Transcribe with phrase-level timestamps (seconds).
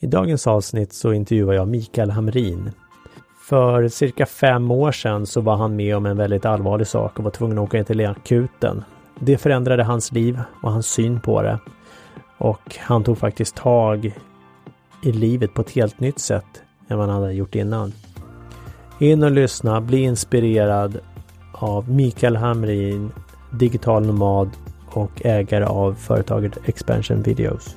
[0.00, 2.70] I dagens avsnitt så intervjuar jag Mikael Hamrin.
[3.48, 7.24] För cirka fem år sedan så var han med om en väldigt allvarlig sak och
[7.24, 8.84] var tvungen att åka in till akuten.
[9.20, 11.58] Det förändrade hans liv och hans syn på det.
[12.38, 14.12] Och han tog faktiskt tag
[15.02, 17.92] i livet på ett helt nytt sätt än vad han hade gjort innan.
[18.98, 20.98] In och lyssna, bli inspirerad
[21.52, 23.12] av Mikael Hamrin,
[23.52, 24.50] digital nomad
[24.90, 27.76] och ägare av företaget Expansion Videos.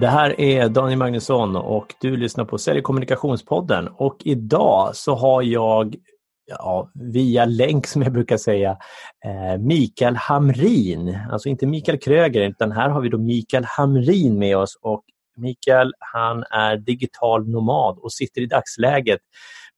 [0.00, 3.88] Det här är Daniel Magnusson och du lyssnar på Sälj kommunikationspodden.
[3.88, 5.96] Och idag så har jag
[6.46, 8.70] ja, via länk som jag brukar säga
[9.24, 14.56] eh, Mikael Hamrin, alltså inte Mikael Kröger utan här har vi då Mikael Hamrin med
[14.56, 14.78] oss.
[14.82, 15.04] Och
[15.36, 19.20] Mikael han är digital nomad och sitter i dagsläget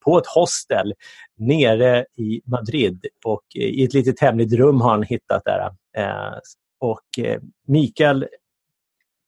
[0.05, 0.95] på ett hostel
[1.37, 3.07] nere i Madrid.
[3.25, 5.71] Och eh, i ett litet hemligt rum har han hittat där.
[5.97, 6.39] Eh,
[6.81, 8.27] och eh, Mikael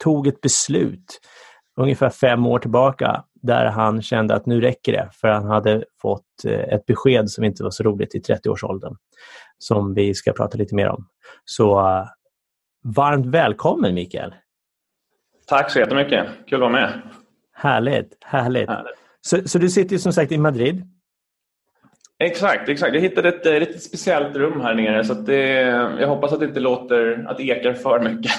[0.05, 1.21] tog ett beslut
[1.77, 6.45] ungefär fem år tillbaka där han kände att nu räcker det för han hade fått
[6.45, 8.97] eh, ett besked som inte var så roligt i 30-årsåldern
[9.59, 11.09] som vi ska prata lite mer om.
[11.45, 12.07] Så uh,
[12.85, 14.35] varmt välkommen Mikael!
[15.47, 17.03] Tack så jättemycket, kul att vara med!
[17.53, 18.69] Härligt, härligt!
[18.69, 18.99] härligt.
[19.21, 21.00] Så, så du sitter som sagt i Madrid
[22.23, 22.95] Exakt, exakt.
[22.95, 25.43] Jag hittade ett, ett, ett speciellt rum här nere så det,
[26.01, 28.33] jag hoppas att det inte låter att det ekar för mycket.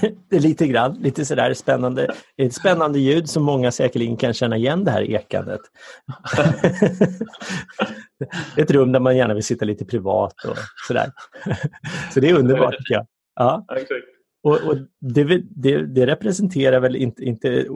[0.30, 2.14] det är lite grann, lite sådär spännande.
[2.36, 5.60] Ett spännande ljud som många säkerligen kan känna igen det här ekandet.
[8.56, 10.56] ett rum där man gärna vill sitta lite privat och
[10.88, 11.10] sådär.
[12.14, 13.06] så det är underbart tycker jag.
[13.34, 13.66] Ja.
[14.42, 17.66] Och, och det, det, det, representerar väl inte, inte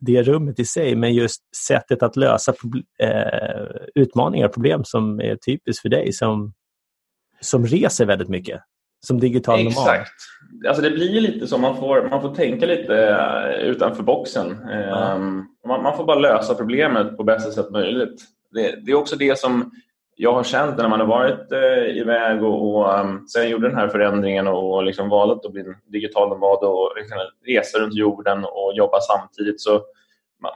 [0.00, 2.54] det rummet i sig, men just sättet att lösa
[3.02, 6.52] eh, utmaningar och problem som är typiskt för dig som,
[7.40, 8.60] som reser väldigt mycket
[9.06, 9.72] som digital nomad.
[9.72, 10.12] Exakt.
[10.68, 14.50] Alltså det blir lite så, man får, man får tänka lite uh, utanför boxen.
[14.50, 15.44] Mm.
[15.66, 18.22] man, man, får bara lösa problemet på bästa sätt möjligt.
[18.50, 19.70] Det, det, är också det som
[20.20, 23.76] jag har känt när man har varit eh, iväg och, och um, sen gjorde den
[23.76, 28.44] här förändringen och liksom valt att bli en digital nomad och liksom resa runt jorden
[28.44, 29.60] och jobba samtidigt.
[29.60, 29.82] Så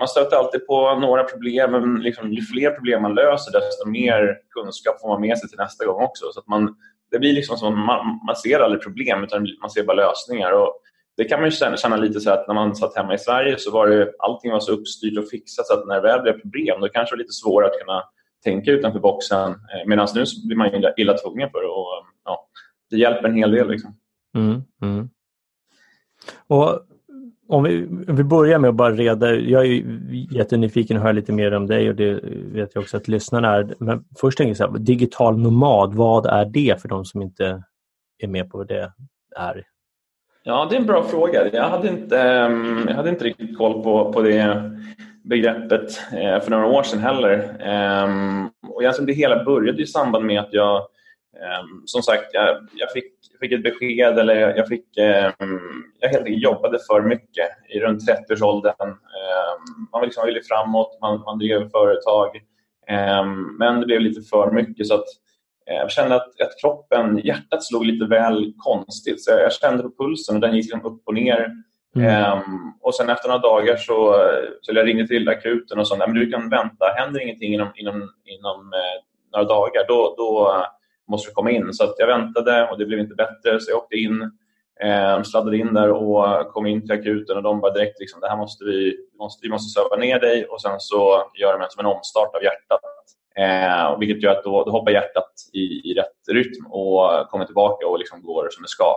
[0.01, 4.39] man stöter alltid på några problem, men liksom, ju fler problem man löser desto mer
[4.51, 6.25] kunskap får man med sig till nästa gång också.
[6.33, 6.77] Så att man,
[7.11, 10.53] det blir liksom som man, man ser aldrig problem utan man ser bara lösningar.
[10.53, 10.72] Och
[11.17, 13.71] det kan man känna, känna, lite så att när man satt hemma i Sverige så
[13.71, 16.81] var det, allting var så uppstyrt och fixat så att när det väl blev problem
[16.81, 18.03] då kanske det var lite svårare att kunna
[18.44, 19.50] tänka utanför boxen.
[19.50, 22.48] Eh, Medan nu blir man illa, illa tvungen för det och ja,
[22.91, 23.70] det hjälper en hel del.
[23.70, 23.97] Liksom.
[24.36, 25.08] Mm, mm.
[26.47, 26.80] Och
[27.48, 29.82] om vi, om vi börjar med att bara reda, jag är
[30.30, 32.20] jättenyfiken att höra lite mer om dig och det
[32.53, 33.75] vet jag också att lyssnarna är.
[33.78, 37.62] Men först tänker jag så här, digital nomad, vad är det för de som inte
[38.19, 38.91] är med på vad det
[39.36, 39.64] är?
[40.44, 41.48] Ja, det är en bra fråga.
[41.53, 44.72] Jag hade inte, ehm, jag hade inte riktigt koll på, på det
[45.25, 47.56] begreppet eh, för några år sedan heller.
[47.60, 50.77] Ehm, och det hela började i samband med att jag
[51.37, 55.60] ehm, som sagt, jag, jag, fick, fick ett besked eller jag, fick, ehm,
[56.00, 58.88] jag helt enkelt jobbade för mycket i runt 30-årsåldern.
[58.88, 62.28] Ehm, man liksom ville framåt, man, man drev företag.
[63.59, 65.06] men det blev lite för mycket så att
[65.71, 69.25] eh, jag kände att, att kroppen, hjärtat slog lite väl konstigt.
[69.25, 71.53] Så jag, jag kände på pulsen och den gick liksom upp och ner.
[71.97, 72.08] Mm.
[72.08, 74.14] Ehm, och sen efter några dagar så,
[74.60, 78.12] så jag ringde till akuten och sa att du kan vänta, händer ingenting inom, inom,
[78.25, 80.66] inom eh, några dagar då, då eh,
[81.08, 81.72] måste du komma in.
[81.72, 84.22] Så att jag väntade och det blev inte bättre så jag åkte in,
[84.80, 88.28] eh, sladdade in där och kom in till akuten och de bara direkt liksom, det
[88.28, 91.80] här måste vi, måste, vi måste söva ner dig och sen så gör de som
[91.80, 92.80] en omstart av hjärtat.
[93.36, 97.86] Eh, vilket gör att då, då hoppar hjärtat i, i rätt rytm och kommer tillbaka
[97.86, 98.95] och liksom går som det ska.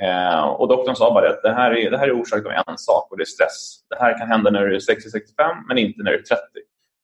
[0.00, 2.78] Eh, och doktorn sa bara att det här är, det här är orsakat av en
[2.78, 3.78] sak och det är stress.
[3.90, 6.42] Det här kan hända när du är 60-65 men inte när du är 30.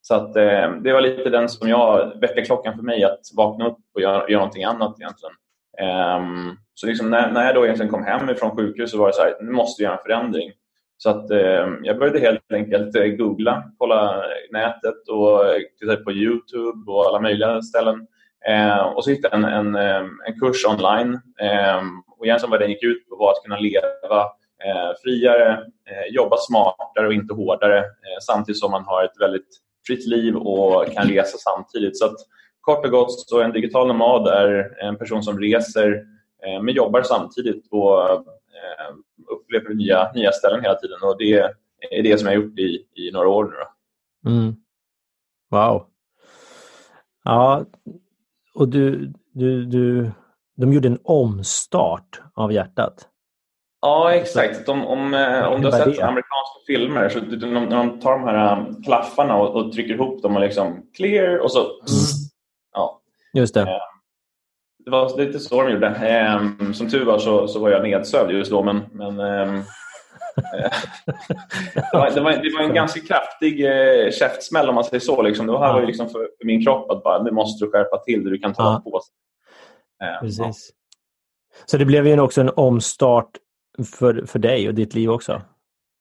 [0.00, 3.79] Så att, eh, det var lite den som jag, väckarklockan för mig att vakna upp
[3.94, 5.35] och göra, göra någonting annat egentligen.
[5.79, 9.14] Eh, så liksom när, när jag då egentligen kom hem från sjukhus så var det
[9.14, 10.52] så här, nu måste vi göra en förändring.
[10.96, 16.12] Så att, eh, jag började helt enkelt eh, googla, kolla nätet och eh, titta på
[16.12, 18.06] Youtube och alla möjliga ställen.
[18.46, 21.20] Eh, och så hittade jag en, en, eh, en kurs online.
[21.40, 21.82] Eh,
[22.19, 24.20] och egentligen vad den gick ut på var att kunna leva
[24.64, 25.52] eh, friare,
[25.90, 29.49] eh, jobba smartare och inte hårdare eh, samtidigt som man har ett väldigt
[29.87, 31.99] fritt liv och kan resa samtidigt.
[31.99, 32.17] Så att,
[32.61, 36.05] kort och gott, så en digital nomad är en person som reser
[36.62, 38.26] men jobbar samtidigt och
[39.31, 40.99] upplever nya, nya ställen hela tiden.
[41.02, 41.38] Och det
[41.91, 44.31] är det som jag har gjort i, i några år nu.
[44.31, 44.56] Mm.
[45.50, 45.87] Wow.
[47.25, 47.64] Ja,
[48.58, 50.10] och du, du, du,
[50.56, 53.08] de gjorde en omstart av hjärtat.
[53.81, 54.69] Ja, exakt.
[54.69, 58.58] Om, om, eh, om du har sett amerikanska filmer, så när de tar de här
[58.58, 61.58] um, klaffarna och, och trycker ihop dem och liksom clear och så...
[61.58, 61.72] Mm.
[62.75, 63.00] Ja.
[63.34, 63.60] Just det.
[63.60, 63.66] Eh,
[64.84, 66.75] det var lite så de gjorde.
[66.75, 69.62] Som tur var så, så var jag nedsövd just då, men, men ehm, eh,
[71.75, 75.23] det, var, det, var, det, var, en ganska kraftig eh, käftsmäll om man säger så.
[75.23, 75.46] Liksom.
[75.46, 78.25] Det var här liksom för, för, min kropp att bara, nu måste du skärpa till
[78.25, 78.90] det, du kan ta ja.
[78.90, 79.00] på.
[80.05, 80.38] Eh, Precis.
[80.38, 80.52] Ja.
[81.67, 83.31] Så det blev ju också en omstart
[83.99, 85.43] för, för dig och ditt liv också?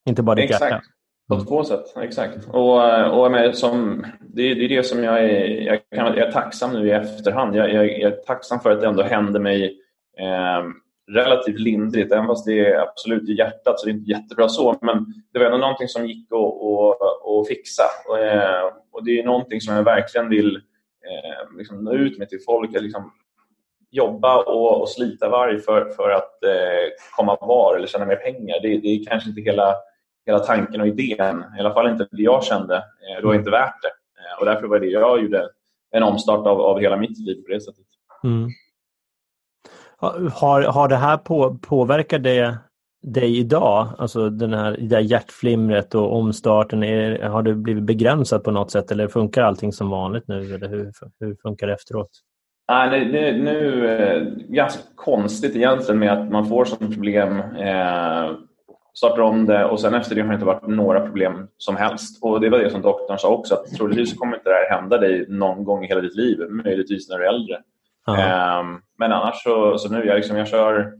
[0.10, 0.72] Inte bara ditt Exakt.
[0.72, 0.84] hjärta?
[1.30, 2.48] På två sätt, exakt.
[2.48, 6.32] Och, och med, som, det, det är det som jag är, jag, kan, jag är
[6.32, 7.56] tacksam nu i efterhand.
[7.56, 9.80] Jag, jag, jag, är tacksam för att det ändå hände mig
[10.20, 10.64] eh,
[11.12, 14.78] relativt lindrigt, även fast det är absolut i hjärtat så det är inte jättebra så.
[14.82, 17.84] Men det var ändå någonting som gick att fixa.
[18.08, 18.18] Och,
[18.92, 22.76] och, det är någonting som jag verkligen vill eh, liksom nå ut med till folk.
[22.76, 23.12] Att liksom
[23.92, 28.60] jobba och, och slita varg för, för att eh, komma var eller tjäna mer pengar.
[28.62, 29.76] Det, det är kanske inte hela
[30.28, 33.52] hela tanken och idén, i alla fall inte det jag kände, eh, det var inte
[33.52, 33.88] värt det.
[34.22, 35.50] Eh, och därför var det jag gjorde
[35.92, 37.86] en omstart av, av hela mitt liv på det sättet.
[38.24, 38.50] Mm.
[40.00, 42.58] Har, har det här på, påverkat det,
[43.04, 43.88] dig idag?
[43.98, 48.72] Alltså den här, det här hjärtflimret och omstarten, är, har du blivit begränsad på något
[48.72, 50.56] sätt eller funkar allting som vanligt nu?
[50.56, 52.10] Eller hur, hur funkar det efteråt?
[52.72, 57.40] Nej, det, det, nu är eh, ganska konstigt egentligen med att man får sådana problem
[57.40, 58.38] eh,
[58.94, 62.24] startar om det och sen efter det har det inte varit några problem som helst.
[62.24, 64.98] Och Det var det som doktorn sa också, att troligtvis kommer inte det här hända
[64.98, 67.58] dig någon gång i hela ditt liv, möjligtvis när du är äldre.
[68.08, 70.94] Um, men annars så, så nu, jag, liksom, jag kör,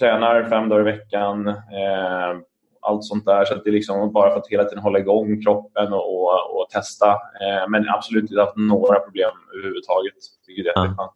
[0.00, 2.40] tränar fem dagar i veckan, uh,
[2.80, 3.44] allt sånt där.
[3.44, 6.70] Så det är liksom bara för att hela tiden hålla igång kroppen och, och, och
[6.70, 7.12] testa.
[7.12, 10.14] Uh, men absolut inte haft några problem överhuvudtaget.
[10.46, 11.12] Det är jätteskönt.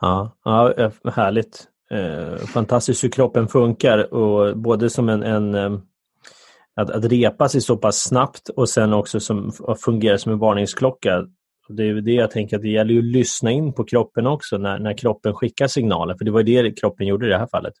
[0.00, 5.78] Ja, ja, härligt eh, fantastiskt hur kroppen funkar och både som en, en eh,
[6.76, 9.52] att, att repa sig så pass snabbt och sen också som
[9.84, 11.26] fungerar som en varningsklocka.
[11.68, 14.78] Det är det jag tänker att det gäller att lyssna in på kroppen också när,
[14.78, 17.74] när kroppen skickar signaler, för det var det kroppen gjorde i det här fallet.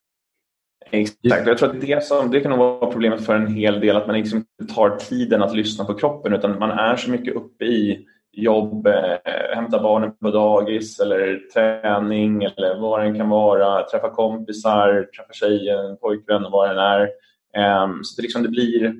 [0.90, 3.96] Exakt, jag tror att det, som, det kan nog vara problemet för en hel del,
[3.96, 7.34] att man liksom inte tar tiden att lyssna på kroppen utan man är så mycket
[7.34, 13.82] uppe i jobb, eh, hämta barnen på dagis eller träning eller vad det kan vara,
[13.82, 17.00] träffa kompisar, träffa tjejen, pojkvän, vad det är.
[17.56, 18.94] Eh, så det, liksom, det blir...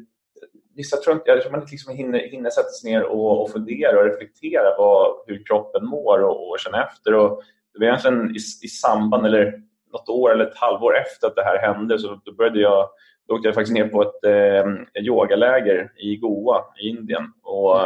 [0.76, 3.99] Vissa tror inte, jag tror man liksom hinner, hinner sätta sig ner och, och fundera
[3.99, 7.14] och reflektera vad, hur kroppen mår och, och känna efter.
[7.14, 7.43] Och
[7.73, 9.62] det var egentligen i, i samband, eller
[9.93, 12.88] något år eller ett halvår efter att det här hände, så då började jag
[13.28, 17.32] då åkte jag faktiskt ner på ett eh, yogaläger i Goa i Indien.
[17.43, 17.81] Och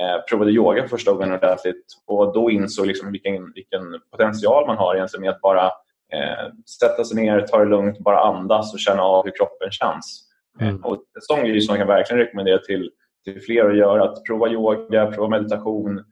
[0.00, 4.76] eh, provade yoga för första gången ordentligt och då insåg liksom vilken, vilken potential man
[4.76, 5.66] har egentligen med att bara
[6.12, 10.25] eh, sätta sig ner, ta det lugnt, bara andas och känna av hur kroppen känns.
[10.60, 10.84] Mm.
[10.84, 12.90] Och en sån grej som jag kan verkligen rekommendera till,
[13.24, 16.04] till fler att göra, att prova yoga, prova meditation.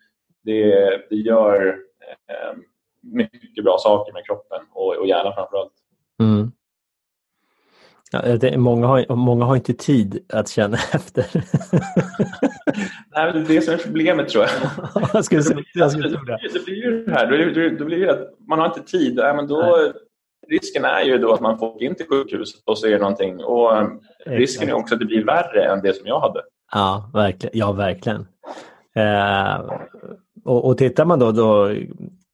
[0.45, 0.71] Det,
[1.11, 1.67] det gör
[2.29, 2.57] eh,
[3.03, 5.73] mycket bra saker med kroppen och, och hjärnan framförallt.
[6.21, 6.53] Mm.
[8.13, 11.27] Ja, det, många, har, många har inte tid att känna efter.
[13.17, 15.09] Nej, det är det som är problemet tror jag.
[15.13, 16.39] jag skulle säga, jag skulle tro det.
[16.53, 19.15] Det blir ju det här, då, då blir det att man har inte tid.
[19.15, 19.93] Nej, men då,
[20.49, 23.45] risken är ju då att man får in till sjukhuset och så är det någonting.
[23.45, 23.71] Och
[24.27, 26.41] risken är också att det blir värre än det som jag hade.
[26.73, 27.59] Ja, verkligen.
[27.59, 28.27] Ja, verkligen.
[28.97, 29.71] Eh,
[30.45, 31.75] och, och tittar man då, då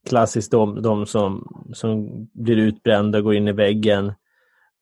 [0.08, 4.12] klassiskt de, de som, som blir utbrända och går in i väggen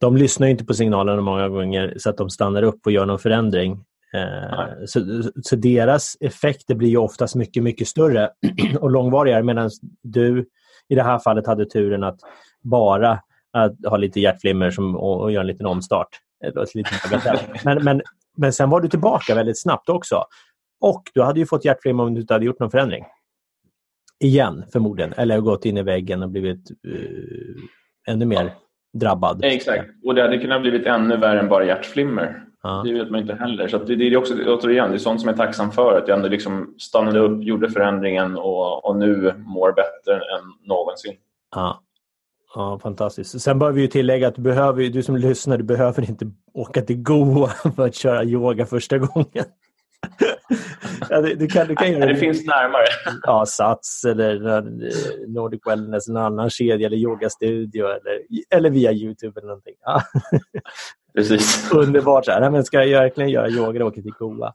[0.01, 3.19] de lyssnar inte på signalerna många gånger så att de stannar upp och gör någon
[3.19, 3.73] förändring.
[4.15, 8.31] Eh, så, så, deras effekter blir ju oftast mycket, mycket större
[8.81, 9.71] och långvarigare medan
[10.03, 10.47] du
[10.89, 12.21] i det här fallet hade turen att
[12.71, 13.21] bara
[13.53, 16.09] att ha lite hjärtflimmer som, och, och göra en liten omstart.
[16.75, 16.91] Lite
[17.65, 18.03] men, men,
[18.37, 20.25] men sen var du tillbaka väldigt snabbt också.
[20.81, 23.05] Och du hade ju fått hjärtflimmer om du inte hade gjort någon förändring.
[24.25, 27.57] Igen förmodligen, eller gått in i väggen och blivit uh,
[28.09, 28.55] ännu mer
[28.93, 29.45] drabbad.
[29.45, 32.45] Exakt, och det hade kunnat blivit ännu värre än bara hjärtflimmer.
[32.63, 32.83] Ja.
[32.87, 33.69] Det vet man inte heller.
[33.69, 35.99] Så det, det, är också, återigen, det är sånt som jag är tacksam för.
[35.99, 41.15] Att jag ändå liksom stannade upp, gjorde förändringen och, och nu mår bättre än någonsin.
[41.55, 41.83] Ja.
[42.55, 43.41] Ja, fantastiskt.
[43.41, 46.83] Sen bör vi ju tillägga att du, behöver, du som lyssnar, du behöver inte åka
[46.83, 49.45] till Goa för att köra yoga första gången.
[51.11, 52.17] ja, det, du kan, du kan göra det.
[52.17, 52.85] finns närmare.
[53.23, 54.63] Ja, Sats eller eh,
[55.27, 59.75] Nordic Wellness, en annan kedja eller yogastudio eller, eller via Youtube eller någonting.
[59.85, 60.03] Ja.
[61.15, 61.73] Precis.
[61.73, 62.25] Underbart.
[62.25, 62.51] Så här.
[62.51, 64.53] Men ska jag verkligen göra yoga, åka till Goa.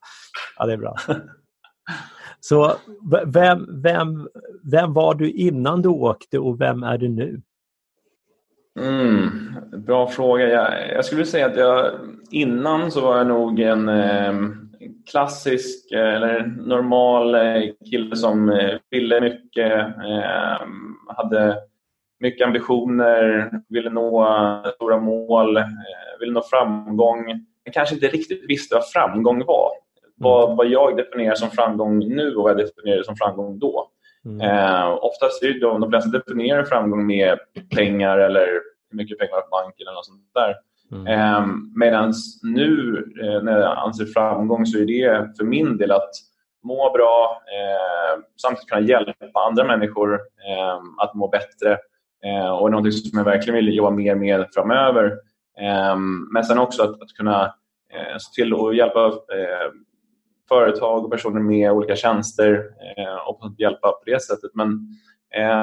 [0.58, 0.96] Ja, det är bra.
[2.40, 2.74] Så
[3.26, 4.28] vem, vem,
[4.72, 7.42] vem var du innan du åkte och vem är du nu?
[8.80, 9.30] Mm,
[9.86, 10.50] bra fråga.
[10.50, 11.92] Jag, jag skulle säga att jag,
[12.32, 14.34] innan så var jag nog en eh,
[15.12, 20.68] klassisk eller normal eh, kille som eh, ville mycket, eh,
[21.08, 21.58] hade
[22.20, 24.28] mycket ambitioner, ville nå
[24.76, 25.64] stora mål, eh,
[26.20, 27.46] ville nå framgång.
[27.64, 29.70] Jag kanske inte riktigt visste vad framgång var.
[30.16, 30.58] Vad, mm.
[30.58, 33.90] vad jag definierar som framgång nu och vad jag definierar som framgång då.
[34.26, 34.42] Mm.
[34.42, 37.40] Eh, oftast är de, de flesta definierar framgång med
[37.76, 38.48] pengar eller
[38.90, 40.56] hur mycket pengar på banken eller något sånt där.
[40.92, 41.08] Mm.
[41.08, 42.14] Eh, Medan
[42.44, 46.10] nu eh, när jag anser framgång så är det för min del att
[46.64, 51.78] må bra, eh, samtidigt kunna hjälpa andra människor eh, att må bättre.
[52.26, 55.06] Eh, och något som jag verkligen vill jobba mer med framöver.
[55.60, 55.96] Eh,
[56.34, 57.44] men sen också att, att kunna
[57.94, 59.14] eh, se till att hjälpa
[60.50, 62.64] företag och personer med olika tjänster
[62.98, 64.52] eh, och hjälpa på det sättet.
[64.54, 64.68] Men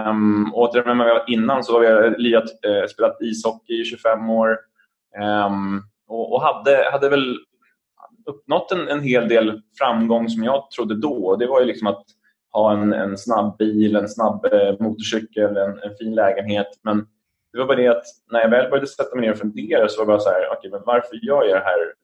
[0.08, 4.30] um, återigen, när jag var innan så var jag liat, eh, spelat ishockey i 25
[4.30, 4.58] år
[5.46, 7.36] um, och, och, hade, hade väl
[8.26, 11.36] uppnått en, en hel del framgång som jag trodde då.
[11.36, 12.04] Det var ju liksom att
[12.52, 16.68] ha en, en snabb bil, en snabb eh, motorcykel, en, en, fin lägenhet.
[16.82, 17.06] Men
[17.52, 20.00] det var bara det att när jag väl började sätta mig ner och fundera så
[20.00, 21.99] var det bara så här, okay, men varför gör jag det här?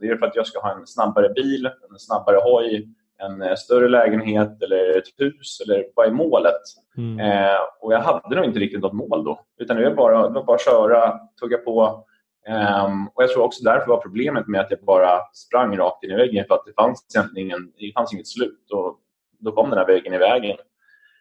[0.00, 3.54] Det är för att jag ska ha en snabbare bil, en snabbare hoj, en eh,
[3.54, 6.62] större lägenhet eller ett hus eller vad är målet?
[6.96, 7.20] Mm.
[7.20, 9.40] Eh, och jag hade nog inte riktigt något mål då.
[9.58, 12.04] Utan det var bara, det var bara att köra, tugga på.
[12.48, 16.10] Um, och Jag tror också därför var problemet med att jag bara sprang rakt in
[16.10, 18.70] i väggen för att det fanns ingen, det fanns inget slut.
[18.72, 18.98] Och
[19.38, 20.56] då kom den här väggen i vägen.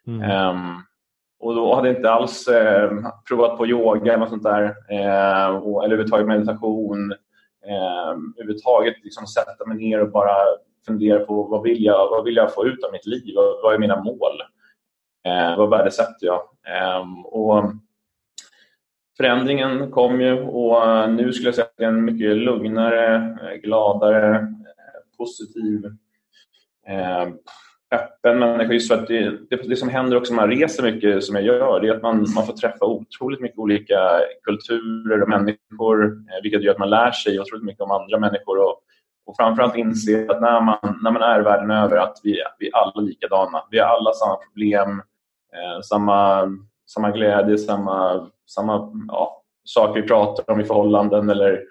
[0.08, 0.50] Mm.
[0.50, 0.84] Um,
[1.40, 2.92] och då hade jag inte alls eh,
[3.28, 4.64] provat på yoga eller något sånt där.
[4.90, 7.14] Eh, och, eller överhuvudtaget meditation.
[7.68, 10.36] Eh, överhuvudtaget liksom sätta mig ner och bara
[10.86, 13.34] fundera på vad vill jag, vad vill jag få ut av mitt liv?
[13.36, 14.42] Vad, vad är mina mål?
[15.26, 16.42] Eh, vad värdesätter jag?
[16.68, 17.72] Eh, och
[19.18, 23.56] förändringen kom ju och nu skulle jag säga att det är en mycket lugnare, eh,
[23.56, 25.86] gladare, eh, positiv
[26.88, 27.28] eh,
[27.92, 28.74] öppen människa.
[28.74, 31.46] Just för att det, det, det, som händer också när man reser mycket som jag
[31.46, 36.42] gör, det är att man, man får träffa otroligt mycket olika kulturer och människor, eh,
[36.44, 38.82] vilket gör att man lär sig otroligt mycket om andra människor och,
[39.26, 42.76] och framförallt inse att när man, när man är världen över att vi, vi är
[42.76, 43.64] alla likadana.
[43.72, 44.90] Vi har alla samma problem,
[45.54, 46.50] eh, samma,
[46.90, 51.64] samma glädje, samma, samma ja, saker vi pratar om i förhållanden eller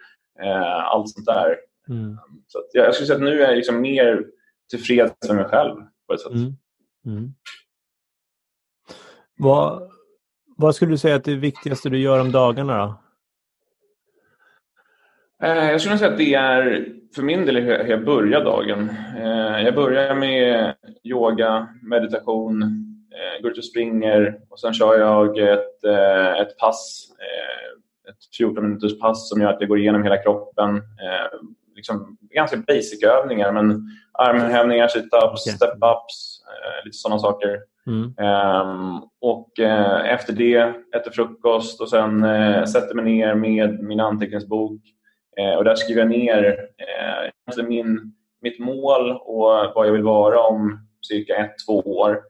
[0.43, 1.57] eh, allt sånt där.
[1.89, 2.19] Mm.
[2.47, 4.25] Så jag, jag skulle säga att nu är jag liksom mer
[4.71, 5.77] tillfreds med mig själv
[6.07, 6.33] på ett sätt.
[6.33, 6.53] Mm.
[7.07, 7.35] Mm.
[9.39, 9.91] Vad,
[10.57, 12.87] vad skulle du säga att det viktigaste du gör om dagarna?
[12.87, 12.95] Då?
[15.43, 18.91] Eh, jag skulle säga att det är för min del hur jag börjar dagen.
[19.17, 22.63] Eh, jag börjar med yoga, meditation,
[23.13, 25.85] eh, går ut och springer och sen kör jag ett,
[26.41, 27.09] ett pass,
[28.09, 30.83] ett 14 minuters pass som gör att jag går igenom hela kroppen.
[31.77, 37.59] Liksom ganska basic övningar men armhävningar, sit-ups, step-ups, eh, lite sådana saker.
[37.87, 38.03] Mm.
[38.03, 44.01] Um, och uh, efter det äter frukost och sen uh, sätter mig ner med min
[44.01, 44.81] anteckningsbok.
[45.41, 46.59] Uh, och där skriver jag ner
[47.59, 50.79] uh, min, mitt mål och vad jag vill vara om
[51.09, 52.21] cirka ett, två år.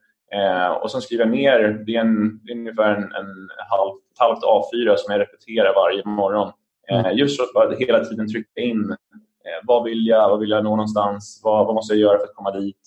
[0.83, 4.19] och sen skriver jag ner, det är, en, det är ungefär en, en halv, ett
[4.19, 6.53] halvt A4 som jag repeterar varje morgon.
[6.89, 7.17] Mm.
[7.17, 8.97] Just för att hela tiden trycka in
[9.36, 10.29] Eh, Eh, vad vill jag?
[10.29, 11.41] Vad vill jag nå någonstans?
[11.45, 12.81] Vad, vad måste jag göra för att komma dit?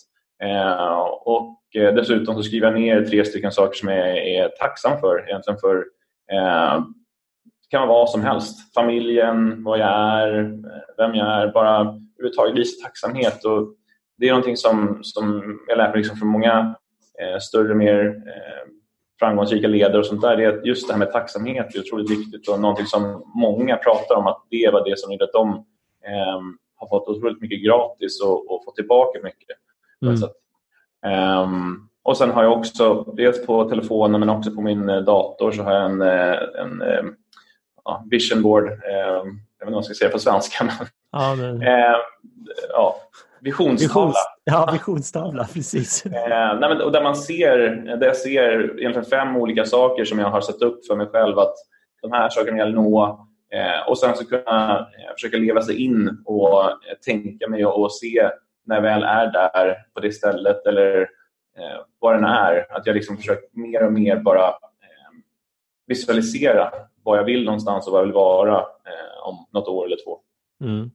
[0.44, 5.00] Eh, och eh, dessutom så skriver jag ner tre stycken saker som jag är tacksam
[5.00, 5.30] för.
[5.30, 5.76] Egentligen för
[6.32, 6.80] eh,
[7.44, 8.74] det kan vara vad som helst.
[8.74, 11.48] Familjen, vad jag är, eh, vem jag är.
[11.48, 13.46] Bara överhuvudtaget visa tacksamhet.
[13.46, 13.76] Och
[14.18, 16.76] det är någonting som, som jag lärt mig liksom från många
[17.22, 18.72] eh, större, mer eh,
[19.20, 20.38] framgångsrika ledare och sånt där.
[20.38, 24.16] Det är just det här med tacksamhet är otroligt viktigt och någonting som många pratar
[24.16, 25.66] om att det var det som gjorde att de
[26.76, 29.58] har fått otroligt mycket gratis och, och fått tillbaka mycket.
[30.02, 31.44] Mm.
[31.44, 35.52] Um, och sen har jag också, dels på telefonen men också på min eh, dator,
[35.52, 37.06] så har jag en, eh, en, en eh,
[37.86, 38.68] ja, vision board.
[38.68, 40.64] Eh, jag vet inte vad jag ska säga på svenska.
[40.80, 41.62] Men, ja, men...
[41.62, 41.96] eh,
[42.70, 42.96] ja,
[43.42, 44.06] visionstavla.
[44.06, 46.06] Visions, ja, visionstavla, precis.
[46.06, 47.58] Eh, nej, men, och där man ser,
[47.98, 51.40] där jag ser egentligen fem olika saker som jag har satt upp för mig själv
[51.40, 51.56] att
[52.02, 53.29] de här sakerna vill jag nå
[53.88, 58.30] och sen så kunna eh, försöka leva sig in och eh, tänka mig och, se
[58.66, 61.02] när jag väl är där på det stället eller
[61.58, 65.12] eh, vad den är, att jag liksom försöker mer och mer bara eh,
[65.88, 66.72] visualisera
[67.04, 70.20] var jag vill någonstans och var jag vill vara eh, om något år eller två.
[70.62, 70.92] Mm.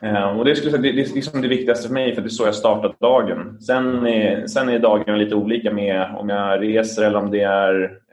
[0.00, 2.26] Eh, och det, skulle säga, det, det är liksom det viktigaste för mig, för det
[2.26, 3.60] är så jag startat dagen.
[3.60, 7.74] Sen är, sen är dagen lite olika med om jag reser eller om det är
[7.74, 8.03] eh, eh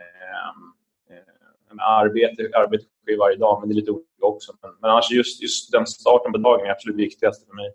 [1.80, 2.50] arbete.
[2.54, 4.54] Arbete sker varje dag, men det är lite olika också.
[4.62, 7.74] Men, men annars just, just den starten på dagen är absolut viktigaste för mig.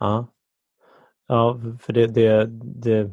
[0.00, 0.26] Ja,
[1.28, 3.12] ja för det, det, det,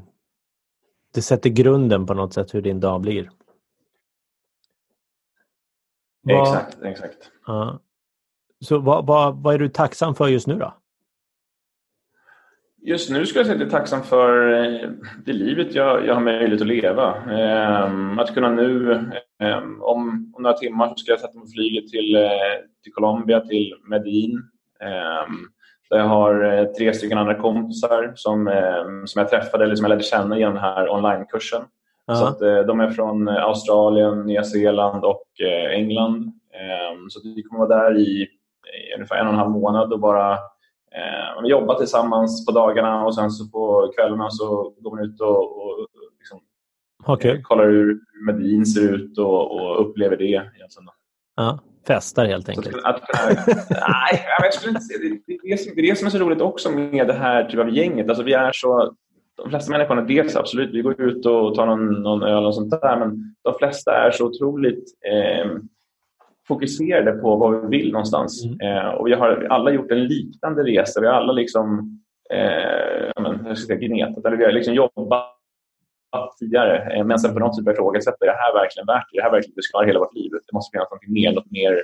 [1.14, 3.30] det sätter grunden på något sätt hur din dag blir.
[6.22, 7.32] Vad, exakt, exakt.
[7.46, 7.80] Ja.
[8.60, 10.74] Så vad, vad, vad är du tacksam för just nu då?
[12.82, 14.90] Just nu skulle jag säga att jag är tacksam för eh,
[15.26, 17.16] det livet jag, jag har möjlighet att leva.
[17.32, 18.94] Eh, att kunna nu,
[19.82, 19.84] om,
[20.36, 22.32] om, några timmar, så ska jag sätta mig på flyget till, eh,
[22.84, 24.42] till Colombia, till Medellin.
[24.80, 25.38] Ehm,
[25.90, 29.84] där jag har eh, tre stycken andra kompisar som, ehm, som jag träffade eller som
[29.84, 31.62] jag lärde känna genom den här onlinekursen.
[31.62, 31.68] Uh
[32.08, 32.16] -huh.
[32.16, 35.26] Så att, eh, de är från Australien, Nya Zeeland och
[35.72, 36.34] England.
[36.54, 38.28] Ehm, så vi kommer vara där i
[38.74, 40.34] i ungefär en och en halv månad och bara
[40.92, 45.57] eh, jobba tillsammans på dagarna och sen så på kvällarna så går man ut och,
[45.57, 45.57] och
[47.08, 47.32] okay.
[47.32, 50.24] Eh, kollar hur Medin ser ut och, och upplever det.
[50.24, 50.70] Egentligen.
[51.36, 52.76] Ja, festar helt enkelt.
[52.84, 56.12] Att, att, nej, jag skulle inte säga, det, det, är det, är det som är
[56.12, 58.10] så roligt också med det här typen av gänget.
[58.10, 58.94] Alltså, vi är så,
[59.38, 62.82] de flesta människorna, dels absolut, vi går ut och tar någon, någon öl och sånt
[62.82, 65.52] där, men de flesta är så otroligt eh,
[66.48, 68.46] fokuserade på vad vi vill någonstans.
[68.46, 68.78] Mm.
[68.78, 71.02] Eh, och vi har alla gjort en liknande resa.
[71.02, 72.00] Vi har alla liksom,
[72.34, 75.37] eh, men, jag ska säga, gnetat, eller vi har liksom jobbat
[76.40, 76.94] tidigare.
[76.94, 79.18] Eh, men sen på något sätt börjat ifrågasätta, är det här verkligen värt det?
[79.18, 80.32] Är det här verkligen det ska hela vårt liv?
[80.32, 81.82] Det måste finnas något mer, något mer,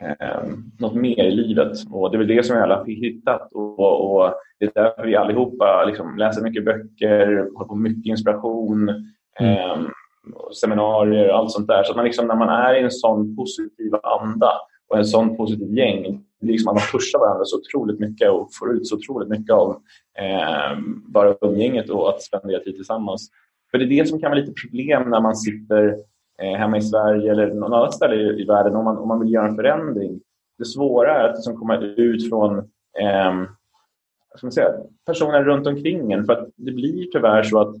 [0.00, 0.44] eh,
[0.78, 1.72] något mer i livet.
[1.90, 3.52] Och det är väl det som vi alla har hittat.
[3.52, 8.88] Och, och, det är därför vi allihopa liksom läser mycket böcker, har på mycket inspiration.
[9.40, 9.76] Eh,
[10.60, 11.82] seminarier och allt sånt där.
[11.82, 14.52] Så att man liksom, när man är i en sån positiv anda
[14.88, 18.74] och en sån positiv gäng, liksom att man pushar varandra så otroligt mycket och får
[18.76, 19.70] ut så otroligt mycket av
[20.18, 23.30] eh, bara umgänget och att spendera tid tillsammans.
[23.72, 25.96] För det är det som kan vara lite problem när man sitter
[26.42, 29.20] eh, hemma i Sverige eller någon annat ställe i, i världen om man, om man
[29.20, 30.20] vill göra en förändring.
[30.58, 32.58] Det svåra är att liksom komma ut från
[32.98, 33.42] eh,
[34.36, 34.72] ska man säga,
[35.06, 36.24] personer runt omkring en.
[36.24, 37.74] För att det blir tyvärr så att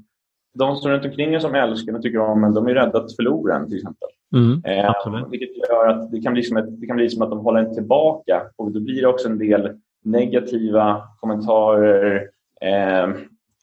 [0.54, 3.16] de som runt omkring en som älskar och tycker om en, de är rädda att
[3.16, 4.08] förlora en till exempel.
[4.34, 7.30] Mm, eh, vilket gör att det kan, bli som ett, det kan bli som att
[7.30, 12.28] de håller en tillbaka och då blir det också en del negativa kommentarer
[12.60, 13.08] eh,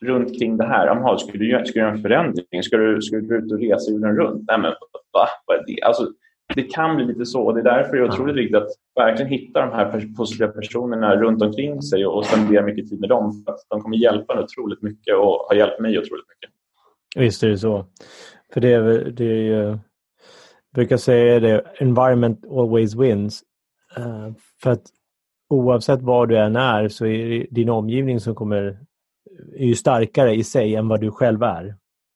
[0.05, 0.87] runt kring det här.
[0.87, 2.63] Jaha, ska du, ska du göra en förändring?
[2.63, 4.43] Ska du, ska du ut och resa jorden runt?
[4.47, 4.71] Nej, men
[5.13, 5.27] va?
[5.45, 5.81] Vad är det?
[5.81, 6.07] Alltså,
[6.55, 9.31] det kan bli lite så och det är därför det är otroligt viktigt att verkligen
[9.31, 13.43] hitta de här positiva personerna runt omkring sig och spendera mycket tid med dem.
[13.45, 16.49] För att de kommer hjälpa en otroligt mycket och har hjälpt mig otroligt mycket.
[17.15, 17.85] Visst är det så.
[18.53, 19.79] För det är, det är ju, jag
[20.75, 23.43] brukar säga det, environment always wins.
[23.97, 24.33] Uh,
[24.63, 24.83] för att
[25.49, 28.79] oavsett var du än är så är din omgivning som kommer
[29.55, 31.75] är ju starkare i sig än vad du själv är.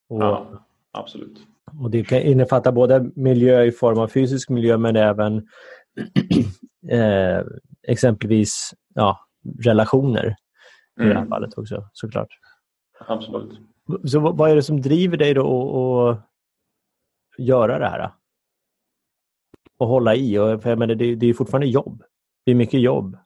[0.09, 1.47] Och, ja, absolut.
[1.81, 5.37] Och det kan innefatta både miljö i form av fysisk miljö men även
[6.89, 7.41] eh,
[7.87, 9.19] exempelvis ja,
[9.63, 10.35] relationer
[10.99, 11.09] i mm.
[11.09, 11.29] det här mm.
[11.29, 12.29] fallet också såklart.
[13.07, 13.59] Absolut.
[14.05, 16.19] Så vad är det som driver dig då att
[17.37, 18.11] göra det här?
[19.77, 20.37] Och hålla i?
[20.37, 22.03] Och, för jag menar, det, det är fortfarande jobb.
[22.45, 23.17] Det är mycket jobb.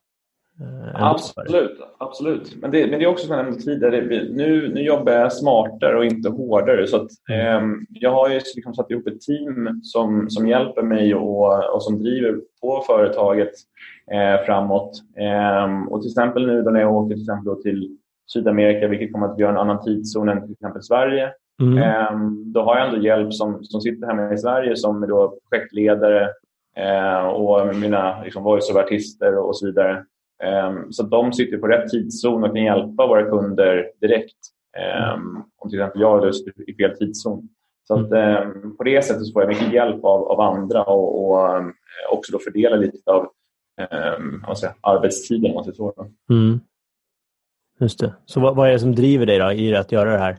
[0.62, 2.56] Eh, absolut, absolut.
[2.62, 5.98] Men det, men det är också som jag nämnde tidigare, nu, nu jobbar jag smartare
[5.98, 6.88] och inte hårdare.
[6.88, 11.16] Så att, eh, jag har ju liksom satt ihop ett team som, som hjälper mig
[11.16, 13.52] och, och som driver på företaget
[14.12, 14.92] eh, framåt.
[15.18, 19.28] Eh, och till exempel nu då när jag åker till, exempel till Sydamerika, vilket kommer
[19.28, 21.32] att bli en annan tidszon än till exempel Sverige.
[21.62, 21.78] Mm.
[21.78, 25.38] Ehm, då har jag ändå hjälp som, som sitter hemma i Sverige som är då
[25.50, 26.30] projektledare
[26.78, 30.06] eh, och mina liksom, voiceover-artister och så vidare.
[30.44, 34.38] Ehm, så de sitter på rätt tidszon och kan hjälpa våra kunder direkt.
[34.78, 37.50] Ehm, om till exempel jag är i fel tidszon.
[37.88, 38.78] Så att, mm.
[38.78, 41.64] på det sättet får jag mycket hjälp av, av andra och, och
[42.12, 43.28] också då fördela lite av
[44.18, 45.50] um, säga, arbetstiden.
[45.50, 45.94] Om man säger så.
[46.30, 46.60] Mm.
[47.80, 48.14] Just det.
[48.26, 50.38] Så vad, vad är det som driver dig då i att göra det här?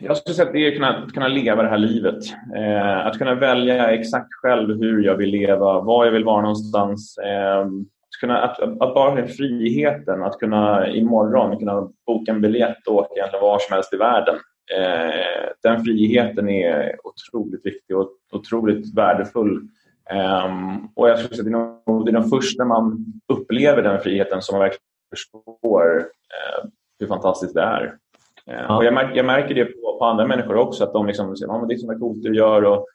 [0.00, 2.24] Jag skulle säga att det är att kunna, kunna leva det här livet.
[2.56, 7.18] Eh, att kunna välja exakt själv hur jag vill leva, var jag vill vara någonstans.
[7.18, 7.66] Eh, att,
[8.20, 13.14] kunna, att, att, bara ha friheten att kunna imorgon kunna boka en biljett och åka
[13.14, 14.34] egentligen var som helst i världen.
[14.76, 19.68] Eh, den friheten är otroligt viktig och otroligt värdefull
[20.10, 23.04] Um, och jag skulle säga att det är, nog, det är nog först när man
[23.32, 27.82] upplever den friheten som man verkligen förstår uh, hur fantastiskt det är.
[27.82, 28.76] Uh, ja.
[28.76, 31.52] och jag, märker, jag märker det på, på, andra människor också, att de liksom säger
[31.52, 32.86] att ah, det är så coolt du gör och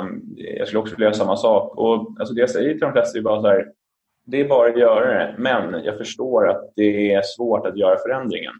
[0.00, 1.78] um, jag skulle också vilja göra samma sak.
[1.78, 3.66] Och, alltså det jag säger till de flesta är bara så här,
[4.30, 7.96] det är bara att göra det, men jag förstår att det är svårt att göra
[7.98, 8.52] förändringen.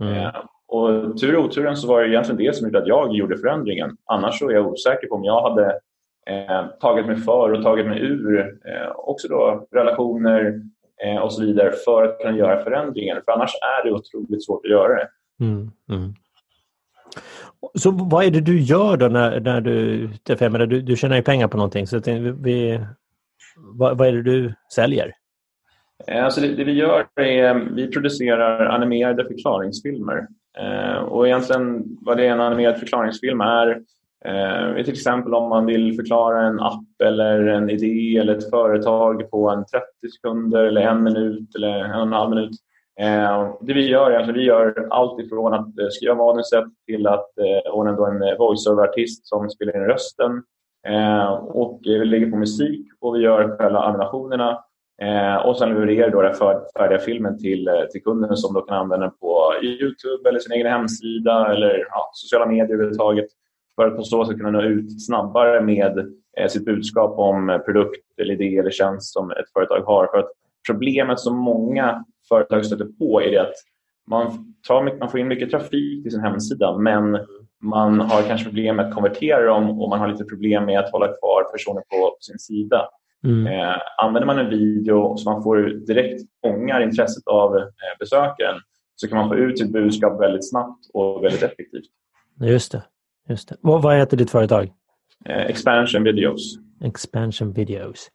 [0.00, 0.14] Mm.
[0.14, 0.30] Uh,
[0.68, 3.96] och tur och oturen så var det egentligen det som gjorde att jag gjorde förändringen.
[4.04, 5.80] Annars så är jag osäker på om jag hade
[6.30, 10.60] eh, tagit mig för och tagit mig ur eh, också då relationer
[11.04, 13.18] eh, och så vidare för att kunna göra förändringen.
[13.24, 15.08] För annars är det otroligt svårt att göra det.
[15.40, 16.14] Mm, mm.
[17.74, 20.08] Så vad är det du gör då när, när du,
[20.40, 22.00] menar, du, du tjänar ju pengar på någonting, så
[22.42, 22.80] vi,
[23.56, 25.12] vad, vad är det du säljer?
[26.06, 30.26] Eh, alltså det, det, vi gör är vi producerar animerade förklaringsfilmer.
[30.58, 33.80] Eh, och egentligen vad det är en animerad förklaringsfilm är
[34.26, 39.30] Eh, till exempel om man vill förklara en app eller en idé eller ett företag
[39.30, 39.84] på en 30
[40.16, 42.50] sekunder eller en minut eller en och en halv minut.
[43.00, 47.38] Eh, det vi gör är vi gör allt ifrån att eh, skriva manuset till att
[47.38, 50.42] eh, ordna en voiceover-artist som spelar in rösten.
[50.86, 54.58] Eh, och vi lägger på musik och vi gör själva animationerna.
[55.02, 56.34] Eh, och sen levererar då den
[56.76, 60.52] färdiga filmen till, eh, till kunden som då kan använda den på Youtube eller sin
[60.52, 63.26] egen hemsida eller ja, sociala medier överhuvudtaget
[63.76, 65.98] för att på så sätt kunna nå ut snabbare med
[66.38, 70.06] eh, sitt budskap om produkt, eller idé eller tjänst som ett företag har.
[70.06, 70.30] För att
[70.68, 73.54] problemet som många företag stöter på är det att
[74.06, 77.18] man, tar, man får in mycket trafik till sin hemsida men
[77.62, 80.92] man har kanske problem med att konvertera dem och man har lite problem med att
[80.92, 82.88] hålla kvar personer på sin sida.
[83.24, 83.46] Mm.
[83.46, 87.62] Eh, använder man en video så man får direkt fångar intresset av eh,
[88.00, 88.60] besökaren
[88.96, 91.84] så kan man få ut sitt budskap väldigt snabbt och väldigt effektivt.
[92.40, 92.82] Just det.
[93.28, 93.56] Just det.
[93.60, 94.72] Vad, vad heter ditt företag?
[95.24, 96.56] Eh, Expansion Videos.
[96.84, 98.10] Expansion Videos.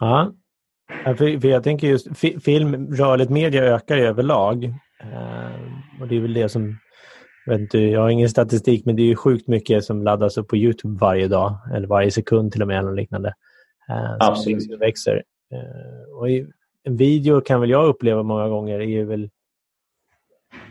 [0.00, 0.32] Ja,
[1.04, 4.64] för, för jag tänker just fi, film, rörligt media ökar överlag.
[5.00, 6.78] Eh, och det är väl det som,
[7.46, 10.56] vet inte, jag har ingen statistik, men det är sjukt mycket som laddas upp på
[10.56, 13.34] Youtube varje dag, eller varje sekund till och med, eller liknande.
[13.88, 14.62] Eh, Absolut.
[14.62, 15.22] Som växer.
[15.52, 16.46] Eh, och i,
[16.82, 19.30] en video kan väl jag uppleva många gånger är väl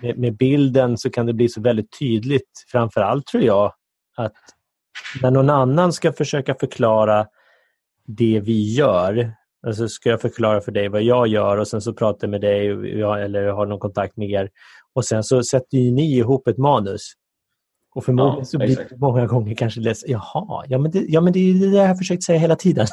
[0.02, 3.74] med, med, bilden så kan det bli så väldigt tydligt, framför allt tror jag,
[4.16, 4.38] att
[5.22, 7.28] när någon annan ska försöka förklara
[8.06, 9.34] det vi gör,
[9.68, 12.42] alltså ska jag förklara för dig vad jag gör och sen så pratar jag med
[12.42, 12.68] dig
[13.24, 14.50] eller har någon kontakt med er
[14.96, 17.02] och sen så sätter ju ni ihop ett manus.
[17.96, 21.22] Och förmodligen ja, så blir det många gånger kanske läs jaha, ja men, det, ja
[21.22, 22.88] men det är det jag har försökt säga hela tiden.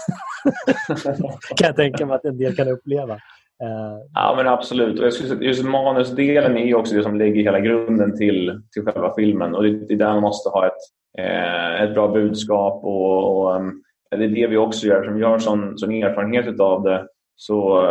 [1.57, 3.15] kan jag tänka mig att en del kan uppleva.
[3.63, 4.99] Uh, ja, men absolut.
[4.99, 9.15] Och jag skulle just manusdelen är också det som lägger hela grunden till, till själva
[9.15, 9.55] filmen.
[9.55, 10.73] Och det, är där man måste ha ett,
[11.19, 12.85] eh, ett bra budskap.
[12.85, 15.05] Och, och um, Det är det vi också gör.
[15.05, 17.87] Som vi har sån, sån erfarenhet av det så,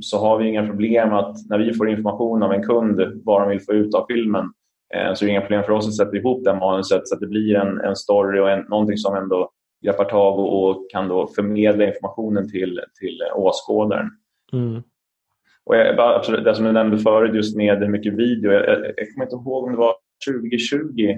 [0.00, 3.48] så har vi inga problem att när vi får information av en kund vad de
[3.48, 4.44] vill få ut av filmen
[4.94, 7.20] eh, så är det inga problem för oss att sätta ihop det manuset så att
[7.20, 9.50] det blir en, en story och en, någonting som ändå
[9.84, 14.10] greppar tag och, och kan då förmedla informationen till, till åskådaren.
[14.52, 14.82] Mm.
[15.64, 18.52] Och jag, absolut, det som du nämnde förut just med hur mycket video.
[18.52, 19.94] Jag, jag, jag kommer inte ihåg om det var
[20.30, 21.16] 2020 eh,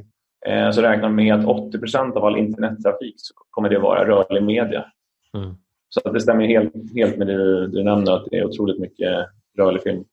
[0.72, 4.84] så räknar man med att 80% av all internettrafik så kommer det vara rörlig media.
[5.36, 5.54] Mm.
[5.88, 9.26] Så det stämmer helt, helt med det du, du nämner att det är otroligt mycket
[9.58, 10.04] rörlig film.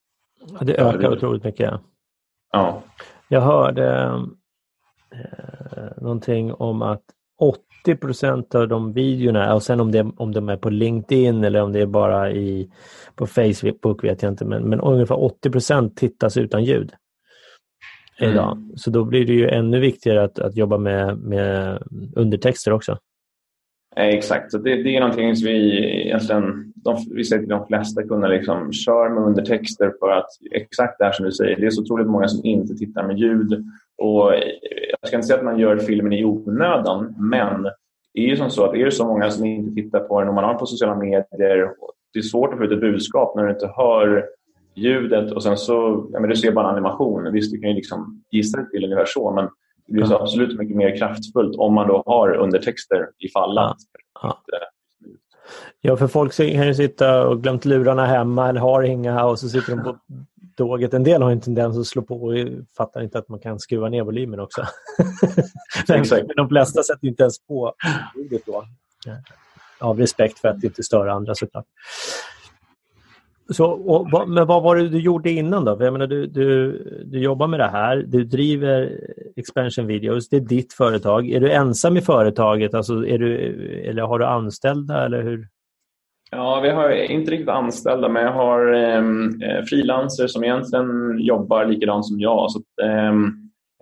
[0.58, 1.74] Ja, det ökar otroligt mycket.
[2.52, 2.82] Ja.
[3.28, 3.86] Jag hörde
[5.10, 7.02] eh, någonting om att
[7.38, 11.62] 80 procent av de videorna, och sen om, det, om de är på LinkedIn eller
[11.62, 12.70] om det är bara i,
[13.14, 16.92] på Facebook vet jag inte, men, men ungefär 80 procent tittas utan ljud
[18.20, 18.56] idag.
[18.56, 18.76] Mm.
[18.76, 21.82] Så då blir det ju ännu viktigare att, att jobba med, med
[22.16, 22.98] undertexter också.
[23.96, 28.02] Exakt, så det, det är någonting som vi egentligen, de, vi säger till de flesta
[28.02, 31.70] kunder, liksom, kör med undertexter för att exakt det här som du säger, det är
[31.70, 33.64] så otroligt många som inte tittar med ljud.
[34.02, 34.32] Och
[35.00, 37.62] jag ska inte säga att man gör filmen i onödan, men
[38.14, 40.28] det är ju som så att är det så många som inte tittar på den
[40.28, 41.24] och man har på sociala medier,
[42.12, 44.26] det är svårt att få ut ett budskap när du inte hör
[44.78, 47.32] ljudet och sen så, ja, men du ser bara en animation.
[47.32, 49.48] Visst, du kan ju liksom gissa dig till ungefär så, men
[49.86, 53.76] det blir så absolut mycket mer kraftfullt om man då har undertexter ifall att.
[54.22, 54.42] Ja.
[55.80, 59.48] ja, för folk kan ju sitta och glömt lurarna hemma eller har inga och så
[59.48, 59.96] sitter de på
[60.56, 60.94] tåget.
[60.94, 62.34] En del har en tendens att slå på och
[62.76, 64.62] fattar inte att man kan skruva ner volymen också.
[65.88, 67.74] Men de flesta sätter inte ens på
[68.16, 68.64] ljudet då.
[69.80, 71.66] Av respekt för att inte störa andra såklart.
[73.52, 75.76] Så, och, men vad var det du gjorde innan då?
[75.76, 76.72] För jag menar, du, du,
[77.04, 79.00] du jobbar med det här, du driver
[79.36, 80.28] Expansion Videos.
[80.28, 81.30] Det är ditt företag.
[81.30, 82.74] Är du ensam i företaget?
[82.74, 83.36] Alltså, är du,
[83.84, 85.04] eller har du anställda?
[85.04, 85.48] Eller hur?
[86.30, 91.64] Ja, vi har inte riktigt anställda, men jag har ehm, eh, frilanser som egentligen jobbar
[91.64, 92.50] likadant som jag.
[92.50, 93.32] Så att, ehm,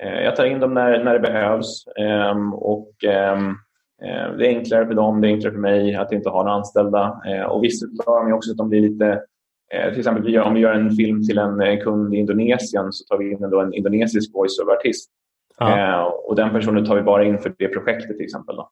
[0.02, 1.86] eh, jag tar in dem när, när det behövs.
[1.86, 3.48] Eh, och ehm,
[4.02, 6.56] eh, Det är enklare för dem, det är enklare för mig att inte ha några
[6.56, 7.20] anställda.
[7.26, 9.20] Eh, och Vissa klarar mig också att de blir lite
[9.70, 13.32] till exempel om vi gör en film till en kund i Indonesien så tar vi
[13.32, 15.10] in en, indonesisk voiceover-artist.
[15.58, 15.78] Ja.
[15.78, 18.56] Eh, och den personen tar vi bara in för det projektet till exempel.
[18.56, 18.70] Då.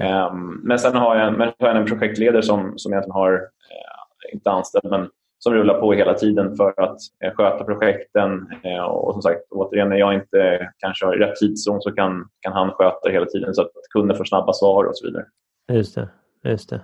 [0.00, 4.34] Eh, men sen har jag, men har jag en projektledare som, som egentligen har, eh,
[4.34, 8.46] inte anställd, men som rullar på hela tiden för att eh, sköta projekten.
[8.62, 12.52] Eh, och som sagt, återigen, när jag inte kanske har rätt tidszon så kan, kan
[12.52, 15.24] han sköta det hela tiden så att kunden får snabba svar och så vidare.
[15.72, 16.08] Just det.
[16.44, 16.80] Just det.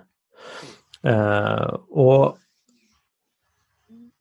[1.09, 2.37] Uh, och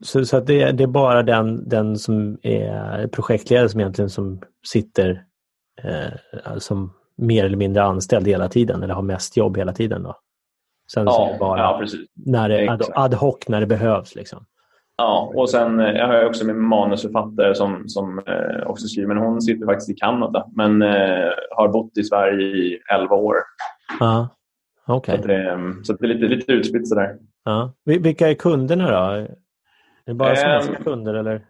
[0.03, 4.41] så, så att det, det, är bara den, den som är projektledare som egentligen som
[4.67, 5.23] sitter
[5.84, 10.03] eh, som mer eller mindre anställd hela tiden eller har mest jobb hela tiden.
[10.03, 10.15] Då.
[10.93, 11.86] Sen ja, så bara ja.
[12.13, 14.15] När det, ad, ad hoc när det behövs.
[14.15, 14.45] Liksom.
[14.97, 19.08] Ja, och sen eh, jag har jag också min manusförfattare som, som eh, också skriver,
[19.08, 23.36] men hon sitter faktiskt i Kanada men eh, har bott i Sverige i 11 år.
[23.99, 24.29] Ja,
[24.88, 25.21] okay.
[25.21, 27.15] Så, det, så det är lite, lite utspritt sådär.
[27.43, 27.73] Ja.
[27.86, 29.27] Vilka är kunderna då?
[30.06, 31.46] Är det bara svenska um, kunder eller?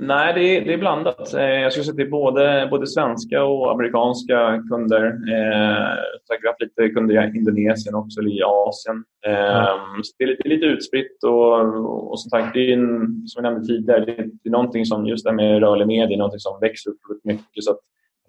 [0.00, 1.34] Nej, det är, det är blandat.
[1.34, 5.04] Eh, jag skulle säga att det är både, både svenska och amerikanska kunder.
[5.04, 5.96] Eh,
[6.28, 9.04] jag har haft lite kunder i Indonesien också, eller i Asien.
[9.26, 10.02] Eh, mm.
[10.02, 13.66] så det är lite, utspritt och, och som sagt, det är en, som jag nämnde
[13.66, 16.60] tidigare, det är, det är någonting som just det med rörlig media, är någonting som
[16.60, 17.64] växer upp mycket.
[17.64, 17.78] Så att,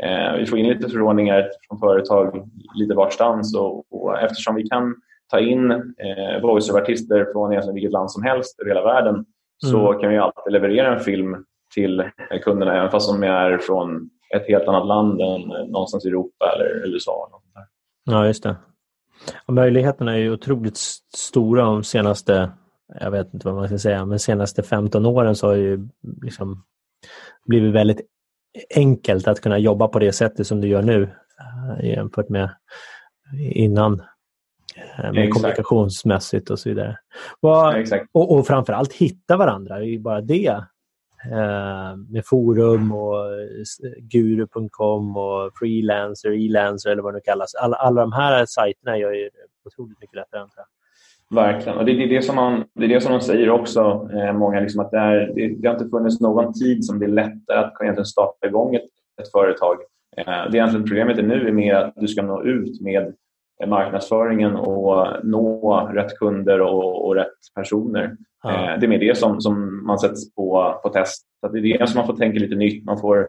[0.03, 4.95] eh, vi får in lite förordningar från företag lite varstans och, och eftersom vi kan
[5.31, 9.25] ta in eh, voiceover-artister från egentligen vilket land som helst över hela världen
[9.65, 10.01] så mm.
[10.01, 12.09] kan vi alltid leverera en film till
[12.43, 15.41] kunderna även fast de är från ett helt annat land än
[15.71, 17.41] någonstans i Europa eller USA.
[18.05, 18.55] Ja, just det.
[19.45, 20.77] Och möjligheterna är ju otroligt
[21.17, 22.51] stora de senaste,
[22.99, 25.87] jag vet inte vad man ska säga, men senaste 15 åren så har ju
[26.21, 26.63] liksom
[27.45, 28.01] blivit väldigt
[28.75, 31.03] enkelt att kunna jobba på det sättet som du gör nu
[31.39, 32.49] äh, jämfört med
[33.53, 34.01] innan.
[34.97, 36.97] Eh, med kommunikationsmässigt och så vidare.
[37.39, 40.63] Vad, och, och framförallt hitta varandra, det är bara det.
[41.25, 43.15] Eh, med forum och
[43.97, 47.55] guru.com och freelancer, e-lancer eller vad det nu kallas.
[47.55, 49.29] Alla, alla de här sajterna gör ju
[49.65, 50.41] otroligt mycket lättare.
[50.41, 50.63] Antar
[51.35, 51.77] Verkligen.
[51.77, 54.59] Och det, är det, som man, det är det som de säger också, eh, många,
[54.59, 57.57] liksom att det, är, det, det, har inte funnits någon tid som det är lättare
[57.57, 58.83] att egentligen starta igång ett,
[59.21, 59.77] ett företag.
[60.17, 63.13] Eh, det egentligen problemet är nu är mer att du ska nå ut med
[63.67, 68.15] marknadsföringen och nå rätt kunder och, och rätt personer.
[68.43, 68.49] Ja.
[68.49, 71.25] Eh, det är med det som, som man sätts på, på test.
[71.41, 72.85] Så det är det som man får tänka lite nytt.
[72.85, 73.27] Man får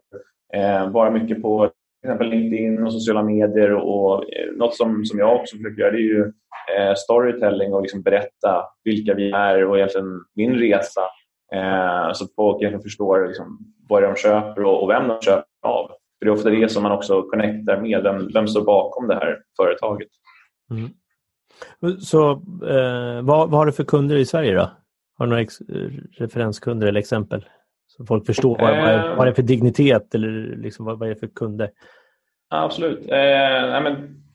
[0.54, 3.72] eh, vara mycket på till exempel LinkedIn och sociala medier.
[3.72, 6.32] Och, eh, något som, som jag också försöker göra är ju
[6.76, 11.00] eh, storytelling och liksom berätta vilka vi är och egentligen min resa.
[11.54, 15.44] Eh, så att folk egentligen förstår liksom, vad de köper och, och vem de köper
[15.62, 15.90] av.
[16.20, 18.02] För det är ofta det som man också connectar med.
[18.02, 20.08] Vem, vem står bakom det här företaget?
[20.70, 20.90] Mm.
[22.00, 22.30] Så
[22.68, 24.70] eh, vad, vad har du för kunder i Sverige då?
[25.18, 25.44] Har du några
[26.18, 27.44] referenskunder eller exempel?
[27.86, 31.08] Så folk förstår vad, vad, är, vad är det för dignitet eller liksom, vad, vad
[31.08, 31.70] är det för kunder?
[32.50, 33.00] Absolut.
[33.00, 33.86] Eh, men,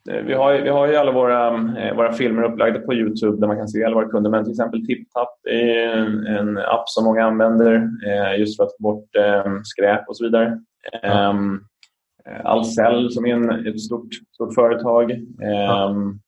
[0.09, 3.47] eh, vi, har, vi har ju alla våra, eh, våra filmer upplagda på Youtube där
[3.47, 4.29] man kan se alla våra kunder.
[4.29, 5.87] Men till exempel TipTap är
[6.37, 10.23] en, app som många använder eh, just för att få bort eh, skräp och så
[10.23, 10.59] vidare.
[11.01, 11.35] Ja.
[12.29, 15.19] Ehm, eh, Ahlsell som är en, ett stort, stort företag.
[15.37, 15.89] Ja.
[15.89, 16.19] Ehm,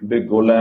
[0.00, 0.60] Byggolle,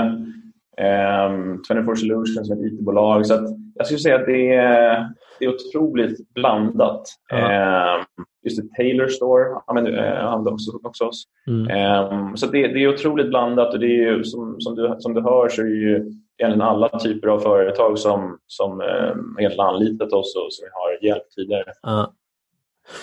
[0.78, 1.32] eh,
[1.67, 3.26] 24 Solutions som ett IT-bolag.
[3.26, 7.04] Så jag skulle säga att det är, det är otroligt blandat.
[7.30, 7.38] Ja.
[7.38, 8.04] Eh,
[8.43, 11.24] just det, Taylor Store använder eh, också, också oss.
[11.47, 11.69] Mm.
[11.69, 15.13] Eh, så det, det, är otroligt blandat och det är ju, som, som, du, som
[15.13, 15.95] du hör så är det ju
[16.38, 21.08] egentligen alla typer av företag som, som eh, egentligen anlitat oss och som vi har
[21.10, 21.71] hjälpt tidigare.
[21.82, 22.13] Ja.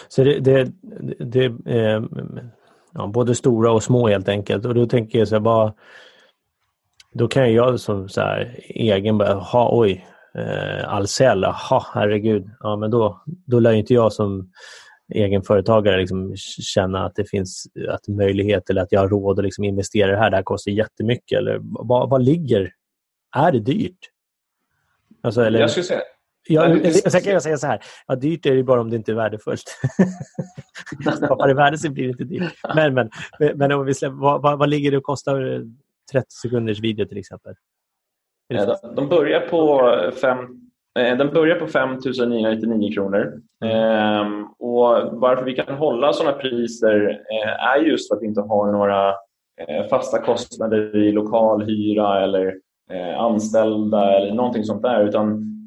[0.08, 0.72] Så det, det,
[1.18, 2.02] det eh,
[2.94, 4.66] ja, både stora och små helt enkelt.
[4.66, 5.74] Och då tänker jag så här, bara,
[7.12, 12.50] då kan jag som så här, egen börja, ha oj, eh, Ahlsell, jaha, herregud.
[12.60, 14.50] Ja, men då, då lär inte jag som
[15.14, 19.64] egenföretagare liksom känna att det finns att möjlighet eller att jag har råd att liksom
[19.64, 20.30] investera i det här.
[20.30, 21.38] Det här kostar jättemycket.
[21.38, 22.72] Eller vad, vad ligger?
[23.36, 23.98] Är det dyrt?
[25.22, 26.00] Alltså, eller, jag skulle säga
[26.48, 29.12] Ja, sen kan jag säga så här, ja, dyrt är det bara om det inte
[29.12, 29.64] är värdefullt.
[31.16, 32.52] Skapar det värde så blir det inte dyrt.
[32.74, 33.10] Men, men,
[33.54, 35.62] men om vi släpper, vad, vad, vad ligger det och kostar
[36.12, 37.54] 30 sekunders video till exempel?
[38.48, 40.38] De, de börjar på 5
[40.98, 43.32] eh, den börjar på 5 999 kronor.
[43.64, 44.44] Mm.
[44.44, 47.20] Och varför vi kan hålla sådana priser
[47.76, 49.14] är just för att vi inte har några
[49.90, 52.54] fasta kostnader i lokalhyra eller
[53.18, 55.04] anställda eller någonting sånt där.
[55.04, 55.57] Utan,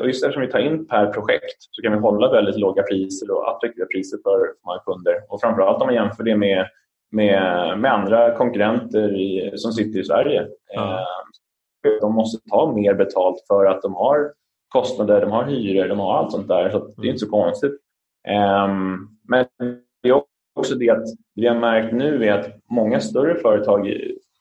[0.00, 3.30] och just eftersom vi tar in per projekt så kan vi hålla väldigt låga priser
[3.30, 5.14] och attraktiva priser för många kunder.
[5.28, 6.66] Och framförallt om man jämför det med
[7.12, 10.40] med, med andra konkurrenter i, som sitter i Sverige.
[10.74, 14.32] Eh, de måste ta mer betalt för att de har
[14.68, 16.70] kostnader, de har hyror, de har allt sånt där.
[16.70, 17.72] Så det är inte så konstigt.
[18.66, 19.44] Um, men
[20.02, 20.22] det är
[20.54, 23.96] också det att vi har märkt nu är att många större företag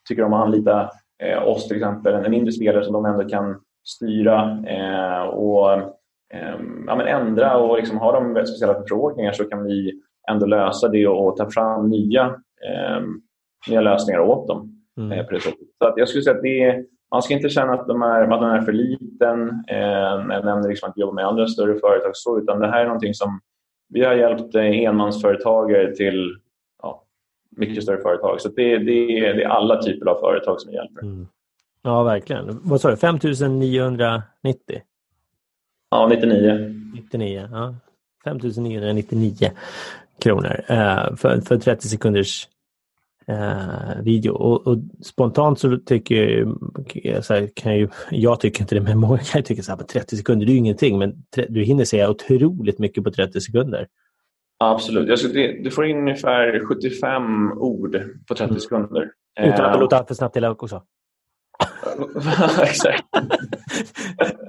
[0.09, 0.89] tycker om att anlita
[1.23, 5.73] eh, oss till exempel, en mindre spelare som de ändå kan styra eh, och
[6.33, 10.87] eh, ja, men ändra och liksom har de speciella förfrågningar så kan vi ändå lösa
[10.87, 12.25] det och, ta fram nya
[12.67, 13.01] eh,
[13.69, 14.83] nya lösningar åt dem.
[14.97, 15.11] Mm.
[15.11, 17.87] Eh, på det Så att jag skulle säga att det man ska inte känna att
[17.87, 19.63] de är, att de är för liten.
[19.67, 22.85] Eh, jag nämnde liksom att jobba med andra större företag så, utan det här är
[22.85, 23.39] någonting som
[23.89, 26.35] vi har hjälpt eh, enmansföretagare till
[26.83, 27.03] ja,
[27.57, 28.41] mycket större företag.
[28.41, 31.01] Så det, det, är, det är alla typer av företag som vi hjälper.
[31.01, 31.27] Mm.
[31.83, 32.59] Ja, verkligen.
[32.63, 33.19] Vad sa du, 5
[33.59, 34.81] 990?
[35.89, 36.75] Ja, 99.
[36.93, 37.75] 99, ja.
[38.23, 39.51] 5 999
[40.21, 42.47] kronor eh, för, för 30 sekunders
[43.27, 44.33] eh, video.
[44.33, 46.47] Och, och, spontant så tycker
[47.03, 49.83] jag, så här, kan ju, jag tycker inte det, men många kan tycka så här,
[49.83, 53.87] 30 sekunder det är ju ingenting, men du hinner säga otroligt mycket på 30 sekunder.
[54.57, 55.07] Absolut.
[55.07, 58.59] Jag skulle, du får in ungefär 75 ord på 30 mm.
[58.59, 59.11] sekunder.
[59.39, 60.83] Utan att det låter alltför snabbt till också.
[62.61, 63.03] Exakt.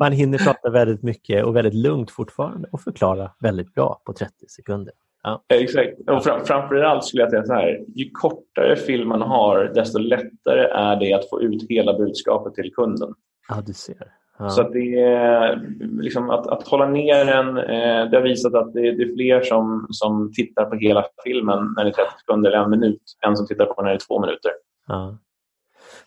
[0.01, 4.33] Man hinner prata väldigt mycket och väldigt lugnt fortfarande och förklara väldigt bra på 30
[4.49, 4.95] sekunder.
[5.23, 5.45] Ja.
[5.49, 6.11] Exakt.
[6.11, 7.81] Och fram, framförallt skulle jag säga så här.
[7.95, 12.75] Ju kortare film man har, desto lättare är det att få ut hela budskapet till
[12.75, 13.15] kunden.
[13.49, 14.13] Ja, du ser.
[14.39, 14.49] Ja.
[14.49, 15.61] Så att det är,
[16.03, 19.41] liksom att, att hålla ner den, eh, det har visat att det, det, är fler
[19.41, 23.37] som, som tittar på hela filmen när det är 30 sekunder eller en minut än
[23.37, 24.51] som tittar på när det är två minuter.
[24.87, 25.19] Ja.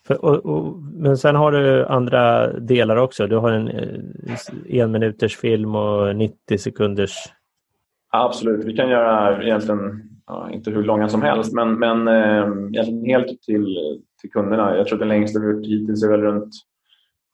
[0.06, 3.26] För, och, och, men sen har du andra delar också.
[3.26, 7.12] Du har en eh, en minuters film och 90 sekunders
[8.12, 12.46] Absolut, vi kan göra egentligen, ja, inte hur långa som helst, men, men eh,
[13.06, 13.76] helt till,
[14.20, 14.76] till kunderna.
[14.76, 16.54] Jag tror den längsta vi gjort hittills är väl runt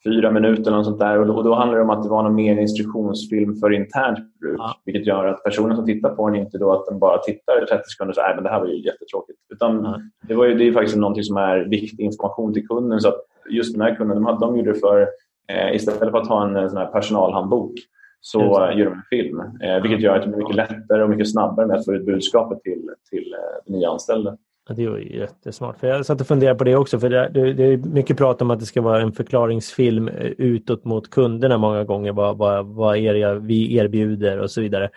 [0.05, 1.19] fyra minuter eller sånt där.
[1.19, 4.41] Och då, och då, handlar det om att det var någon mer instruktionsfilm för internt
[4.41, 4.57] bruk.
[4.59, 4.75] Ja.
[4.85, 7.67] Vilket gör att personen som tittar på den inte då att den bara tittar i
[7.67, 9.38] 30 sekunder och säger att det här var ju jättetråkigt.
[9.53, 10.01] Utan ja.
[10.29, 13.01] det, var ju, det är faktiskt någonting som är viktig information till kunden.
[13.01, 15.09] Så att just den här kunden, de, de gjorde det för
[15.49, 17.73] eh, istället för att ha en, sån här personalhandbok
[18.21, 19.41] så gör de en film.
[19.41, 22.07] Eh, vilket gör att det blir mycket lättare och mycket snabbare med att få ut
[22.07, 24.37] budskapet till, till eh, nya anställda.
[24.68, 25.79] Ja, det är ju jättesmart.
[25.79, 27.01] För jag satt och funderade på det också.
[27.01, 31.11] För det, är mycket prat om att det ska vara en förklaringsfilm eh, utåt mot
[31.11, 32.12] kunderna många gånger.
[32.12, 34.90] Vad, vad, vad är det vi erbjuder och så vidare.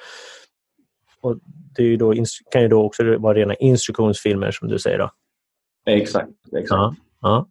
[1.21, 1.37] Och
[1.75, 2.13] det är ju då,
[2.51, 4.97] kan ju då också vara rena instruktionsfilmer som du säger.
[4.97, 5.11] Då.
[5.85, 6.29] Exakt.
[6.57, 6.69] exakt.
[6.69, 7.47] Ja, ja.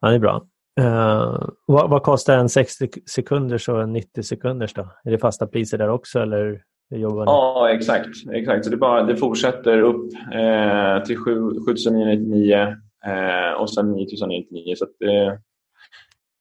[0.00, 0.46] ja, det är bra.
[0.80, 4.74] Uh, vad, vad, kostar en 60 sekunders och en 90 sekunders?
[4.74, 4.88] Då?
[5.04, 6.20] Är det fasta priser där också?
[6.20, 6.62] Eller
[6.98, 8.08] jobbar Ja, exakt.
[8.32, 8.64] exakt.
[8.64, 12.76] Så det, bara, det fortsätter upp eh, till 7999
[13.06, 14.74] eh, och sen 9999.
[14.76, 15.38] Så det,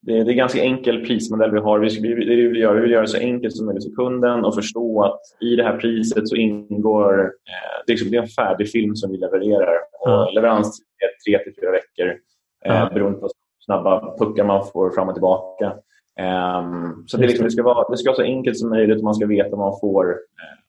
[0.01, 1.79] det, det, är en ganska enkel prismodell vi har.
[1.79, 3.95] Vi, vi, det vi, vill göra, vi vill göra det så enkelt som möjligt för
[3.95, 7.19] kunden och förstå att i det här priset så ingår...
[7.23, 9.77] Eh, det, är liksom, det är en färdig film som vi levererar.
[9.99, 10.33] Och mm.
[10.33, 12.17] Leverans är tre till fyra veckor
[12.65, 12.93] eh, mm.
[12.93, 13.29] beroende på
[13.65, 15.73] snabba puckar man får fram och tillbaka.
[16.19, 19.03] Um, så det, liksom, det, ska vara, det ska vara så enkelt som möjligt och
[19.03, 20.17] man ska veta vad man får.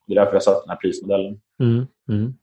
[0.07, 1.41] Det är därför jag satt den här prismodellen.
[1.61, 2.35] Mm, mm.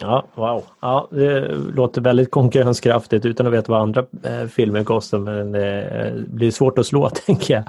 [0.00, 0.64] Ja, wow.
[0.80, 5.18] Ja, det låter väldigt konkurrenskraftigt utan att veta vad andra eh, filmer kostar.
[5.18, 7.64] Men det eh, blir svårt att slå, tänker jag.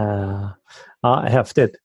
[0.00, 0.48] Uh,
[1.00, 1.76] ja, häftigt.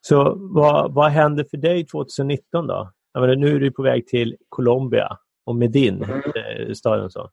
[0.00, 2.90] Så vad, vad händer för dig 2019 då?
[3.14, 6.18] Menar, nu är du på väg till Colombia och Medin, mm.
[6.18, 7.30] Eh, staden så.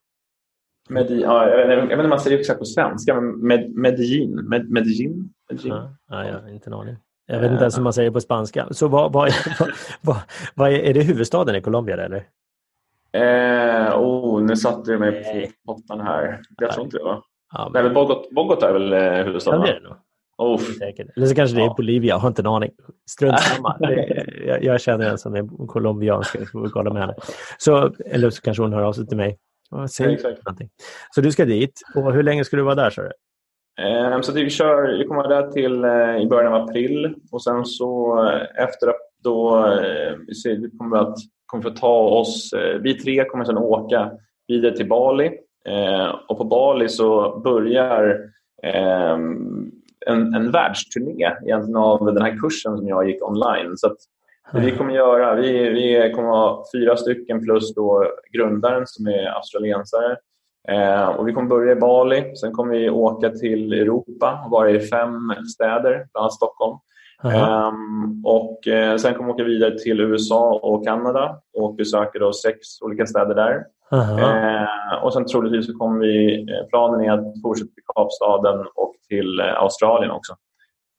[0.90, 4.36] Medellin, ja, jag, vet, inte om man säger exakt på svenska, men med, Medellin.
[4.36, 5.30] Med, Medellin?
[5.50, 5.74] Medellin?
[5.74, 6.96] Ja, ja, ja, inte en aning.
[7.26, 8.68] Jag vet inte ens hur man säger på spanska.
[8.72, 9.32] Så vad, vad,
[10.02, 10.18] vad,
[10.56, 12.28] vad, är, är, det huvudstaden i Colombia eller?
[13.12, 15.24] Eh, oh, nu satte du mig
[15.66, 16.42] på pottan här.
[16.58, 17.24] Jag tror inte det va?
[17.54, 17.84] Ja, men...
[17.84, 19.62] Nej, Bogotá, Bogotá är väl eh, huvudstaden?
[19.62, 19.98] Ja, det är det nog.
[20.38, 20.62] Oh.
[21.16, 21.74] Eller så kanske det är ja.
[21.78, 22.72] Bolivia, jag har inte en aning.
[23.10, 23.78] Strunt samma.
[24.46, 27.16] jag, jag känner en som är colombiansk, jag får kolla med henne.
[27.58, 29.38] Så, eller så kanske hon hör av sig till mig.
[29.90, 30.54] Säger ja,
[31.12, 31.82] Så du ska dit.
[31.96, 32.90] Och hur länge ska du vara där?
[32.90, 37.44] Så, um, så vi, kör, vi kommer där till uh, i början av april och
[37.44, 38.94] sen så uh, efter
[39.24, 41.16] då uh, vi, ser, vi kommer att
[41.46, 44.12] kommer att ta oss, vi tre kommer sedan åka
[44.48, 45.32] vidare till Bali
[46.28, 48.18] och på Bali så börjar
[49.14, 49.72] um,
[50.06, 53.78] en, en världsturné egentligen av den här kursen som jag gick online.
[53.78, 53.96] Så
[54.54, 59.26] Det vi kommer göra, vi, vi kommer ha fyra stycken plus då grundaren som är
[59.36, 60.18] australiensare.
[60.68, 64.72] Eh, och vi kommer börja i Bali, sen kommer vi åka till Europa och vara
[64.72, 66.78] i fem städer, bland annat Stockholm.
[67.24, 72.34] Um, och eh, Sen kommer vi åka vidare till USA och Kanada och besöka då
[72.34, 73.66] sex olika städer där.
[73.92, 78.96] Eh, och sen troligtvis så kommer vi, eh, planen är att fortsätta till Kapstaden och
[79.08, 80.34] till eh, Australien också.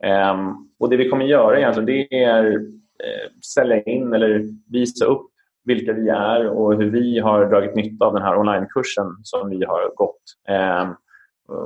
[0.04, 0.36] Eh,
[0.80, 2.60] och Det vi kommer göra egentligen det är eh,
[3.04, 4.42] Eh, sälja in eller
[4.72, 5.26] visa upp
[5.64, 9.64] vilka vi är och hur vi har dragit nytta av den här onlinekursen som vi
[9.64, 10.22] har gått.
[10.48, 10.90] Eh,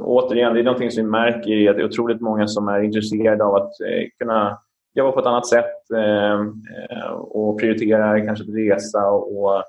[0.05, 2.83] återigen, det är någonting som vi märker är att det är otroligt många som är
[2.83, 4.59] intresserade av att eh, kunna
[4.95, 9.63] jobba på ett annat sätt eh, eh och prioritera kanske att resa och, och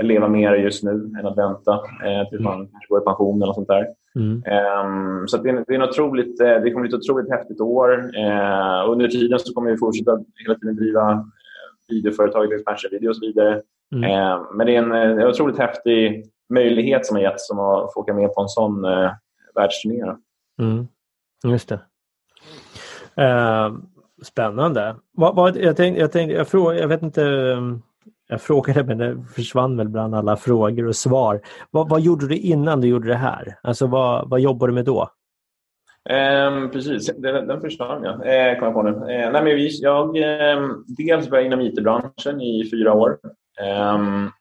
[0.00, 3.68] leva mer just nu än att vänta eh, tills man går i pension eller sånt
[3.68, 3.86] där.
[4.14, 4.32] Mm.
[4.34, 7.92] Um, så det, är, det, är otroligt, eh, det kommer bli ett otroligt häftigt år.
[7.92, 11.28] Uh, under tiden så kommer vi fortsätta hela tiden driva
[11.88, 13.60] videoföretaget Expansion Video och så vidare.
[13.94, 14.10] Mm.
[14.10, 18.00] Uh, men det är en, en otroligt häftig möjlighet som har getts som att få
[18.00, 19.10] åka med på en sån uh,
[19.54, 20.16] världsturné.
[20.58, 20.86] Mm.
[21.44, 21.80] Just det.
[23.22, 23.78] Uh,
[24.22, 24.96] spännande.
[25.12, 27.82] Vad, vad, jag, tänkte, jag, tänkte, jag, frågar, jag vet inte um
[28.32, 31.40] jag frågade men det försvann väl bland alla frågor och svar.
[31.70, 33.58] Vad, vad gjorde du innan du gjorde det här?
[33.62, 35.08] Alltså vad, vad jobbade du med då?
[36.10, 38.12] Eh, precis, den, den försvann jag.
[38.14, 38.90] Eh, kom jag på nu.
[38.90, 43.18] Eh, nej, men vi, jag eh, dels jag inom IT-branschen i fyra år.
[43.60, 43.98] Eh,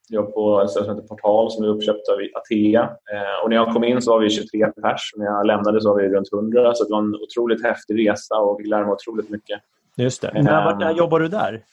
[0.09, 2.81] jag på ett ställe som heter Portal som är uppköpt av Atea.
[2.83, 5.11] Eh, och när jag kom in så var vi 23 pers.
[5.17, 6.73] När jag lämnade så var vi runt 100.
[6.75, 9.59] Så det var en otroligt häftig resa och fick lära mig otroligt mycket.
[9.95, 10.43] Just det.
[10.43, 11.63] När, när jobbade du där?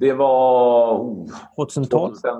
[0.00, 0.92] Det var...
[0.94, 1.26] Oh,
[1.56, 2.08] 2012?
[2.08, 2.30] 2000,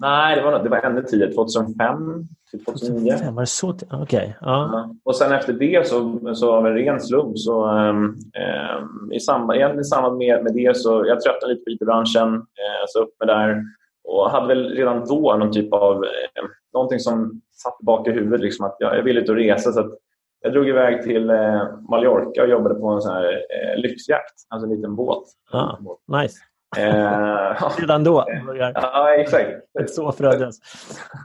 [0.00, 1.32] nej, det var, det var ännu tidigare.
[1.32, 3.10] 2005 till 2009.
[3.10, 3.68] 2005, var det så?
[3.70, 4.00] Okej.
[4.02, 4.32] Okay.
[4.40, 4.90] Ja.
[5.04, 9.80] Och sen efter det, så, så av en ren slump, så, um, um, i, samband,
[9.80, 13.28] i samband med, med det så jag tröttnade lite på IT-branschen, uh, så upp med
[13.28, 13.62] där
[14.04, 16.04] och hade väl redan då någon typ av...
[16.04, 19.72] Eh, någonting som satt bak i huvudet, liksom, att jag, jag ville ut och resa.
[19.72, 19.96] Så
[20.40, 24.66] jag drog iväg till eh, Mallorca och jobbade på en sån här, eh, lyxjakt, alltså
[24.66, 25.24] en liten båt.
[25.52, 26.38] Ah, nice.
[26.78, 29.50] Eh, Redan då börjar ja, exakt.
[29.86, 30.56] så föddes.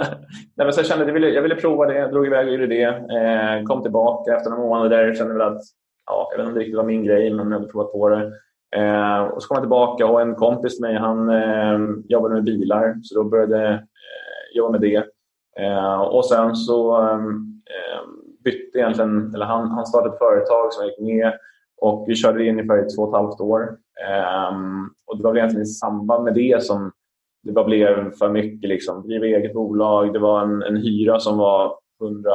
[0.54, 2.52] Nej, men så jag kände att jag ville, jag ville prova det, drog iväg och
[2.52, 2.82] gjorde det.
[2.82, 5.62] Eh, kom tillbaka efter några månader kände väl att
[6.06, 8.08] ja, jag vet inte om det riktigt var min grej, men jag hade provat på
[8.08, 8.32] det.
[8.76, 12.44] Eh, och så kom jag tillbaka och en kompis med mig han eh, jobbade med
[12.44, 13.78] bilar, så då började jag eh,
[14.54, 15.04] jobba med det.
[15.58, 17.08] Eh, och sen så
[18.44, 21.32] bytte egentligen, eller han, han startade ett företag som jag gick med
[21.80, 23.76] och vi körde det ungefär i två och ett halvt år.
[24.50, 26.92] Um, och det var väl egentligen i samband med det som
[27.42, 28.68] det bara blev för mycket.
[28.68, 29.02] Liksom.
[29.02, 30.12] Driva eget bolag.
[30.12, 32.30] Det var en, en hyra som var 100,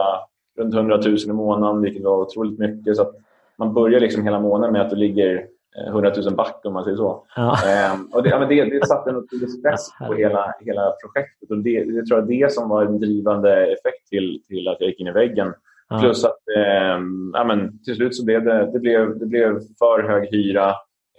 [0.57, 2.97] runt 100 000 i månaden, vilket var otroligt mycket.
[2.97, 3.11] Så
[3.57, 5.47] man börjar liksom hela månaden med att du ligger
[5.87, 7.23] 100 000 back om man säger så.
[7.35, 7.57] Ja.
[7.93, 11.51] Um, och det, ja, det, det satte en otrolig stress på hela, hela projektet.
[11.51, 14.89] Och det, det tror jag det som var en drivande effekt till, till att jag
[14.89, 15.53] gick in i väggen.
[15.91, 15.99] Ja.
[15.99, 16.99] Plus att eh,
[17.33, 20.69] ja, men till slut så blev det, det, blev, det blev för hög hyra.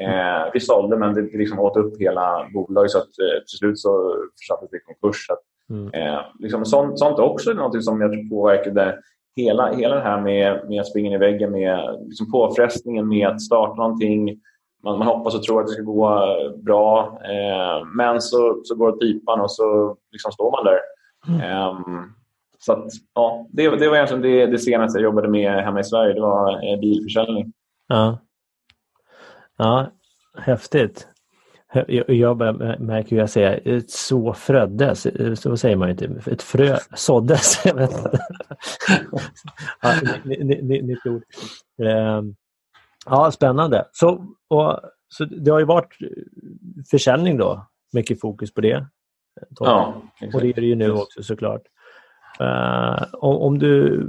[0.01, 3.79] Eh, vi sålde men det liksom åt upp hela bolaget så att eh, till slut
[3.79, 5.27] så försattes det i konkurs.
[5.27, 5.95] Så att, mm.
[5.95, 8.99] eh, liksom, sånt, sånt är också något som jag tror påverkade
[9.37, 13.43] hela, hela det här med, med att springa i väggen, med liksom påfrestningen med att
[13.43, 14.41] starta någonting.
[14.85, 16.21] Man, man hoppas och tror att det ska gå
[16.57, 20.81] bra, eh, men så, så går det pipan och så liksom står man där.
[21.29, 21.69] Mm.
[21.69, 22.15] Um,
[22.65, 25.85] så att, ja, det, det var egentligen det, det senaste jag jobbade med hemma i
[25.85, 26.15] Sverige.
[26.15, 27.53] Det var eh, bilförsäljning.
[27.89, 28.19] Ja,
[29.59, 29.93] ja
[30.39, 31.09] häftigt.
[31.73, 32.37] Jag, jag
[32.81, 35.07] märker hur jag säger ett så fröddes,
[35.41, 37.65] så säger man inte, ett frö såddes.
[37.65, 37.91] Jag vet
[39.83, 39.95] ja,
[40.61, 41.23] nytt ord.
[41.83, 42.35] Ehm,
[43.07, 43.89] ja, spännande.
[43.93, 45.97] Så, och, så det har ju varit
[46.91, 48.87] försäljning då, mycket fokus på det.
[49.51, 50.03] Ja,
[50.35, 51.63] och det är det ju nu också såklart.
[52.41, 54.03] Uh, om du,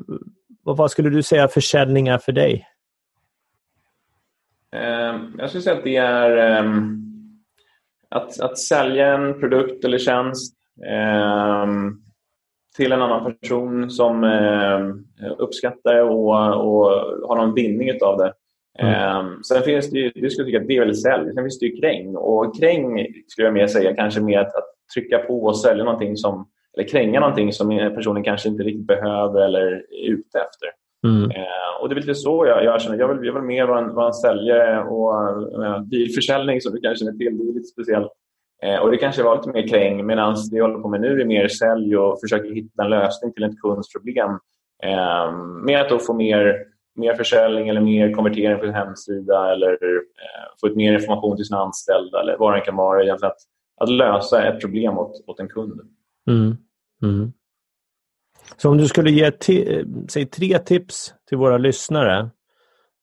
[0.64, 2.68] vad skulle du säga försäljning är för dig?
[4.76, 7.00] Uh, jag skulle säga att det är um,
[8.10, 10.56] att, att sälja en produkt eller tjänst
[11.64, 12.04] um,
[12.76, 15.08] till en annan person som um,
[15.38, 16.30] uppskattar och,
[16.66, 16.92] och
[17.28, 18.34] har någon vinning av det.
[18.80, 19.44] Mm.
[19.44, 21.34] sen finns det ju, du skulle tycka att det är väldigt sälj.
[21.34, 22.16] Sen finns det ju kräng.
[22.16, 26.18] Och kräng skulle jag mer säga kanske med att, att trycka på och sälja någonting
[26.18, 26.48] som
[26.78, 30.70] eller kränga någonting som personen kanske inte riktigt behöver eller är ute efter.
[31.08, 31.32] Mm.
[31.32, 32.98] Eh, och Det är lite så jag, jag känner.
[32.98, 36.82] Jag vill, jag vill mer vara en, vara en säljare och eh, bilförsäljning som du
[36.82, 37.38] kanske känner till.
[37.38, 38.12] Det är lite speciellt.
[38.64, 41.22] Eh, och Det kanske var lite mer kräng medan det jag håller på med nu
[41.22, 44.30] är mer sälj och försöker hitta en lösning till ett kunds problem.
[44.84, 45.32] Eh,
[45.66, 50.68] med att få mer mer försäljning eller mer konvertering på sin hemsida eller eh, få
[50.68, 53.04] ut mer information till sina anställda eller vad det kan vara.
[53.04, 53.38] Egentligen att,
[53.82, 55.82] att lösa ett problem åt, åt en kund.
[56.30, 56.58] Mm.
[57.04, 57.34] Mm.
[58.58, 59.32] Så om du skulle ge
[60.10, 62.30] säg, tre tips till våra lyssnare.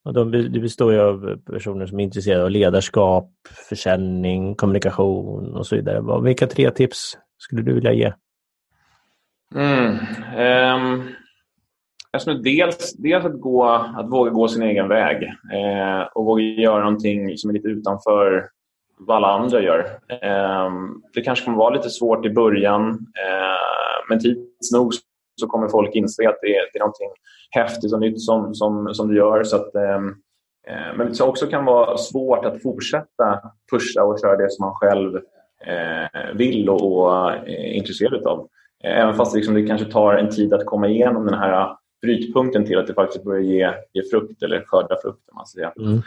[0.05, 3.31] Och de, det består ju av personer som är intresserade av ledarskap,
[3.68, 6.23] försäljning, kommunikation och så vidare.
[6.23, 8.12] Vilka tre tips skulle du vilja ge?
[9.55, 9.91] Mm.
[10.75, 11.09] Um,
[12.12, 13.64] alltså dels, dels att, gå,
[13.97, 18.49] att våga gå sin egen väg eh, och våga göra någonting som är lite utanför
[19.07, 19.86] vad alla andra gör.
[20.22, 24.92] Ehm, det kanske kommer vara lite svårt i början ehm, men tids nog
[25.40, 27.09] så kommer folk inse att det är, det är någonting
[27.51, 29.44] häftigt och nytt som, som, som du gör.
[29.44, 30.14] Så att, ehm,
[30.96, 33.40] men det också kan vara svårt att fortsätta
[33.72, 35.16] pusha och köra det som man själv
[35.66, 38.48] eh, vill och, och är intresserad av.
[38.84, 41.76] Eh, även fast det, liksom, det kanske tar en tid att komma igenom den här
[42.03, 45.28] brytpunkten till att det faktiskt börjar ge, ge frukt eller skörda frukt.
[45.34, 45.72] Man säger.
[45.78, 46.03] Mm.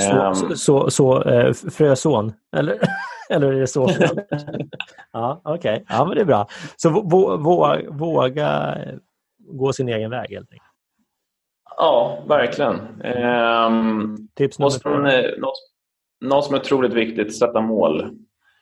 [0.00, 2.78] Så, um, så, så äh, fröson, eller?
[3.30, 3.90] eller är det så?
[5.12, 5.84] ja, Okej, okay.
[5.88, 6.48] ja, men det är bra.
[6.76, 8.78] Så våga, våga
[9.38, 10.70] gå sin egen väg helt enkelt.
[11.76, 12.80] Ja, verkligen.
[13.04, 14.90] Um, Tips nummer två?
[15.40, 15.54] Något,
[16.20, 18.10] något som är otroligt viktigt, sätta mål.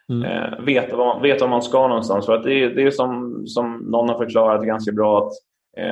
[0.09, 0.25] Mm.
[0.25, 2.27] Eh, veta, var, veta var man ska någonstans.
[2.27, 5.39] För att det, är, det är som, som någon har förklarat ganska bra att eh,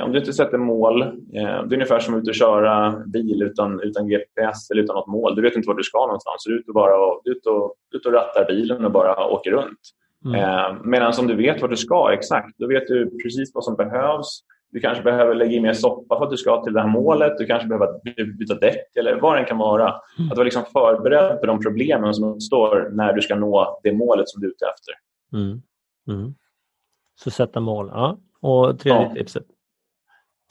[0.05, 3.43] om du inte sätter mål, eh, det är ungefär som att ut och köra bil
[3.43, 5.35] utan, utan GPS eller utan något mål.
[5.35, 6.45] Du vet inte var du ska någonstans.
[6.47, 9.81] Du är ute och, bara, ut och, ut och rattar bilen och bara åker runt.
[10.24, 10.41] Mm.
[10.41, 13.76] Eh, Medan om du vet var du ska exakt, då vet du precis vad som
[13.76, 14.41] behövs.
[14.72, 17.39] Du kanske behöver lägga i mer soppa för att du ska till det här målet.
[17.39, 18.01] Du kanske behöver
[18.39, 19.95] byta däck eller vad det kan vara.
[20.18, 20.31] Mm.
[20.31, 24.28] Att vara liksom förberedd på de problemen som uppstår när du ska nå det målet
[24.28, 24.95] som du är ute efter.
[25.33, 25.62] Mm.
[26.09, 26.35] Mm.
[27.14, 27.91] Så sätta mål.
[27.93, 28.18] Ja.
[28.41, 29.14] Och tredje ja.
[29.14, 29.47] tipset?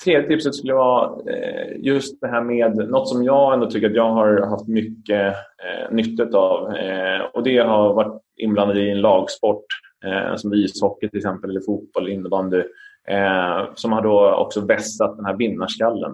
[0.03, 3.95] Tredje tipset skulle vara eh, just det här med något som jag ändå tycker att
[3.95, 6.75] jag har haft mycket eh, nytta av.
[6.75, 9.65] Eh, och det har varit inblandad i en lagsport
[10.05, 12.63] eh, som ishockey till exempel, eller fotboll, innebandy
[13.75, 16.11] som har då också vässat den här vinnarskallen.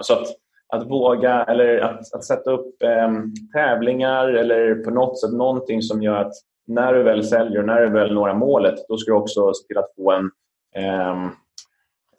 [0.00, 0.26] Så att,
[0.68, 6.02] att våga eller att, att sätta upp ehm, tävlingar eller på något sätt någonting som
[6.02, 6.32] gör att
[6.66, 9.66] när du väl säljer och när du väl når målet, då ska du också se
[9.66, 10.30] till att få en...
[10.76, 11.30] Ehm,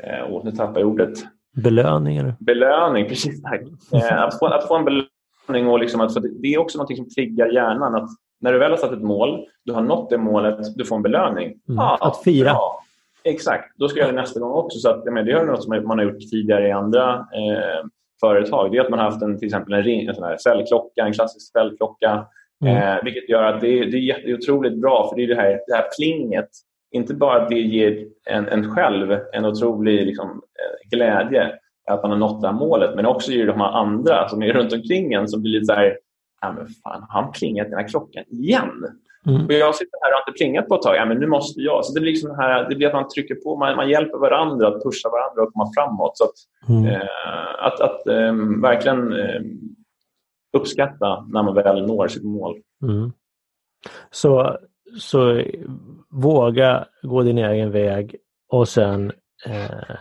[0.04, 1.18] Oh, nu tappar jag ordet.
[1.64, 2.34] Belöning?
[2.40, 3.42] Belöning, precis.
[3.42, 3.62] Tack.
[3.94, 5.68] Eh, att, få, att få en belöning.
[5.70, 7.96] Och liksom att, för det är också något som triggar hjärnan.
[7.96, 8.10] att
[8.42, 11.02] När du väl har satt ett mål, du har nått det målet, du får en
[11.02, 11.54] belöning.
[11.70, 11.80] Mm.
[11.80, 12.54] Ah, att fira.
[12.54, 12.84] Bra.
[13.24, 14.80] Exakt, då ska jag göra det nästa gång också.
[14.80, 17.86] Så att, men det är något som man har gjort tidigare i andra eh,
[18.20, 18.72] företag.
[18.72, 21.06] Det är att man har haft en, till exempel en, ring, en sån här cellklocka,
[21.06, 22.26] en klassisk cellklocka.
[22.64, 22.78] Mm.
[22.78, 25.76] Eh, vilket gör att det, det är otroligt bra, för det är det här, det
[25.76, 26.50] här plinget.
[26.92, 32.12] Inte bara att det ger en, en själv en otrolig liksom, eh, glädje att man
[32.12, 35.14] har nått det här målet, men också ger de här andra som är runt omkring
[35.14, 35.98] en som blir lite så här,
[36.42, 38.86] ja, men fan, har han plingat den här klockan igen?
[39.28, 39.46] Mm.
[39.46, 40.96] Och jag sitter här och har inte plingat på ett tag.
[40.96, 41.86] Ja, men nu måste jag.
[41.86, 44.68] Så det blir, liksom här, det blir att man trycker på, man, man hjälper varandra
[44.68, 46.18] att pusha varandra och komma framåt.
[46.18, 46.86] Så att, mm.
[46.86, 49.42] eh, att, att eh, verkligen eh,
[50.58, 52.58] uppskatta när man väl når sitt mål.
[52.84, 53.12] Mm.
[54.12, 54.58] Så,
[55.00, 55.44] så
[56.12, 58.16] våga gå din egen väg
[58.50, 59.12] och sen
[59.46, 59.96] eh,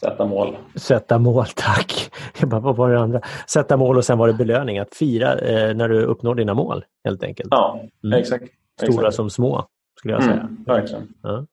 [0.00, 0.56] Sätta mål.
[0.74, 2.10] Sätta mål, tack.
[2.40, 3.20] Jag bara, vad var det andra?
[3.46, 4.78] Sätta mål och sen var det belöning.
[4.78, 7.48] Att fira eh, när du uppnår dina mål helt enkelt.
[7.50, 8.18] Ja, mm.
[8.20, 8.44] exakt.
[8.82, 9.14] Stora exakt.
[9.14, 9.66] som små,
[9.98, 10.34] skulle jag säga.
[10.34, 11.08] Mm, verkligen.
[11.22, 11.46] Ja.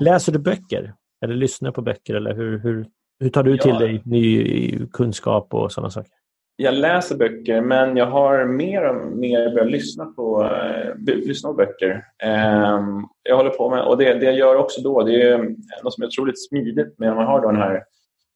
[0.00, 0.94] Läser du böcker?
[1.24, 2.14] Eller lyssnar på böcker?
[2.14, 2.86] Eller hur, hur,
[3.20, 3.78] hur tar du till ja.
[3.78, 6.12] dig ny kunskap och sådana saker?
[6.60, 11.54] Jag läser böcker, men jag har mer och mer börjat lyssna på, eh, lyssna på
[11.54, 12.04] böcker.
[12.22, 12.80] Eh,
[13.22, 15.38] jag håller på med, och det, det jag gör också då, det är
[15.82, 17.82] något som är otroligt smidigt med när man har den här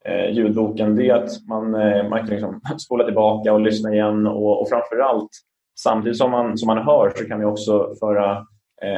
[0.04, 4.26] eh, ljudboken, det är att man, eh, man kan liksom spola tillbaka och lyssna igen
[4.26, 5.30] och, och framför allt
[5.78, 8.46] samtidigt som man, som man hör så kan vi också föra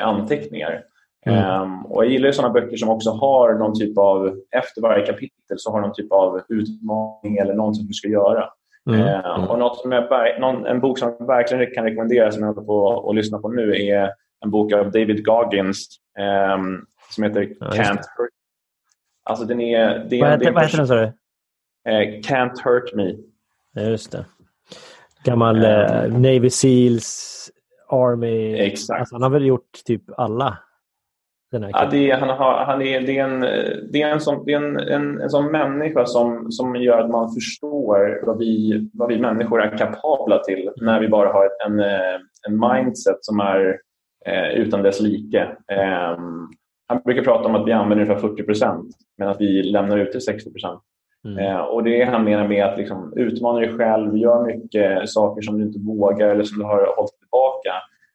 [0.03, 0.83] anteckningar.
[1.27, 1.63] Mm.
[1.63, 5.57] Um, och jag gillar sådana böcker som också har någon typ av, efter varje kapitel
[5.57, 8.49] så har någon typ av utmaning eller något som du ska göra.
[8.91, 9.01] Mm.
[9.01, 12.49] Uh, och något som jag, någon, en bok som jag verkligen kan rekommendera som jag
[12.49, 14.11] håller på att lyssna på nu är
[14.45, 15.89] en bok av David Goggins
[16.55, 18.31] um, som heter ja, Can't Hurt
[19.25, 21.03] Alltså den är, det är vad, heter, vad heter den sa du?
[21.03, 23.15] Uh, Can't Hurt Me.
[23.91, 24.25] Just det.
[25.25, 27.51] Gammal uh, Navy Seals,
[27.89, 28.55] Army.
[28.55, 29.01] Exakt.
[29.01, 30.59] Alltså, han har väl gjort typ alla?
[31.73, 33.41] Ja, det är, han har, han är, det är, en,
[33.93, 37.11] det är, en, sån, det är en, en, en sån människa som, som gör att
[37.11, 41.81] man förstår vad vi, vad vi människor är kapabla till när vi bara har en,
[42.49, 43.79] en mindset som är
[44.27, 45.41] eh, utan dess like.
[45.73, 46.19] Eh,
[46.87, 48.87] han brukar prata om att vi använder ungefär 40 procent
[49.19, 50.81] men att vi lämnar ut till 60 procent.
[51.25, 51.39] Mm.
[51.39, 55.59] Eh, och Det han menar med att liksom, utmana dig själv, gör mycket saker som
[55.59, 57.73] du inte vågar eller som du har hållit tillbaka.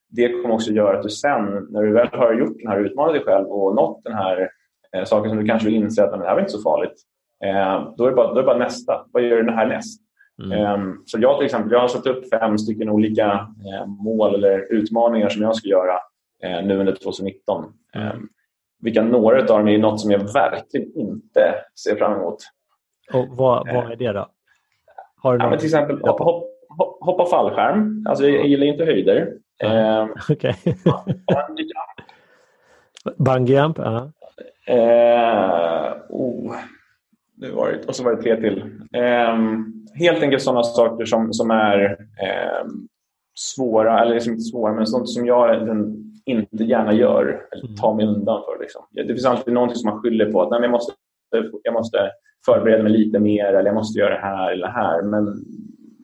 [0.09, 3.13] Det kommer också göra att du sen, när du väl har gjort den här utmaningen
[3.13, 4.49] dig själv och nått den här
[4.95, 7.01] eh, saken som du kanske vill inse att det här var inte så farligt.
[7.45, 9.05] Eh, då, är det bara, då är bara nästa.
[9.11, 10.01] Vad gör du härnäst?
[10.43, 10.51] Mm.
[10.51, 14.73] Eh, så jag till exempel, jag har satt upp fem stycken olika eh, mål eller
[14.73, 15.99] utmaningar som jag ska göra
[16.43, 17.73] eh, nu under 2019.
[17.95, 18.17] Mm.
[18.81, 22.37] vilka några av dem är något som jag verkligen inte ser fram emot.
[23.13, 24.27] Och vad, vad är det då?
[25.21, 28.05] Har du ja, men till exempel hoppa, hoppa, hoppa fallskärm.
[28.09, 29.33] Alltså, jag gillar inte höjder.
[29.63, 30.55] Eh, Okej.
[33.17, 33.77] Bungee jump?
[33.77, 34.11] Ja.
[34.67, 36.55] Eh, oh.
[37.35, 38.57] det var och så var det tre till.
[38.93, 39.37] Eh,
[39.93, 41.89] helt enkelt sådana saker som, som är
[42.21, 42.67] eh,
[43.39, 45.95] svåra, eller liksom inte svåra, men sånt som jag den,
[46.25, 47.75] inte gärna gör, eller mm.
[47.75, 48.61] tar mig undan för.
[48.61, 48.81] Liksom.
[48.91, 50.41] Det finns alltid någonting som man skyller på.
[50.41, 50.93] Att, nej, jag, måste,
[51.63, 52.11] jag måste
[52.45, 55.01] förbereda mig lite mer eller jag måste göra det här eller det här.
[55.01, 55.25] Men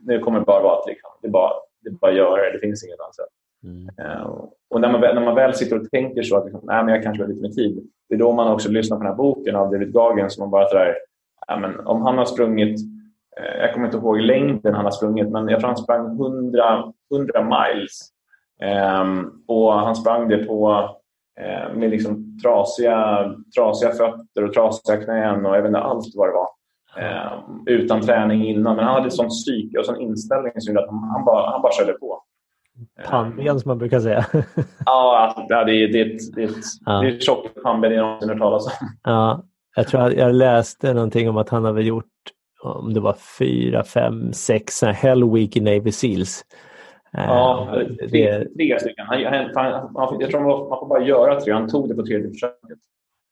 [0.08, 1.51] det kommer bara vara att liksom, det, är bara,
[1.84, 2.51] det är bara att göra det.
[2.51, 3.26] Det finns inget annat sätt.
[3.66, 3.89] Mm.
[3.97, 4.28] Eh,
[4.70, 6.93] och när man, väl, när man väl sitter och tänker så att liksom, nej, men
[6.93, 7.89] jag kanske har lite mer tid.
[8.09, 10.51] Det är då man också lyssnar på den här boken av David Gagen som man
[10.51, 10.95] bara sådär,
[11.47, 12.80] ja, men om han har sprungit,
[13.38, 16.93] eh, jag kommer inte ihåg längden han har sprungit, men jag tror han sprang 100,
[17.13, 18.11] 100 miles.
[19.01, 20.89] Um, och han sprang det på
[21.41, 26.28] uh, med liksom trasiga, trasiga fötter och trasiga knän och jag vet inte allt vad
[26.28, 26.47] det var.
[26.97, 28.76] Um, utan träning innan.
[28.76, 31.51] Men han hade ett sånt psyke och sån inställning som gjorde att han, han, bara,
[31.51, 32.22] han bara körde på.
[33.05, 34.26] Pannben som man brukar säga.
[34.86, 36.55] ja, det är, det är ett, det är ett,
[36.86, 37.01] ja.
[37.01, 38.71] det är ett tjockt pannben jag någonsin hört talas om.
[39.03, 39.43] Ja,
[39.76, 42.05] jag tror att jag läste någonting om att han hade gjort
[42.65, 46.45] om det var fyra, fem, sex Hell Week i Navy Seals.
[47.11, 49.05] Ja, uh, tre, tre stycken.
[49.07, 51.53] Han, han, han, jag tror man får bara göra tre.
[51.53, 52.80] Han tog det på tredje försöket.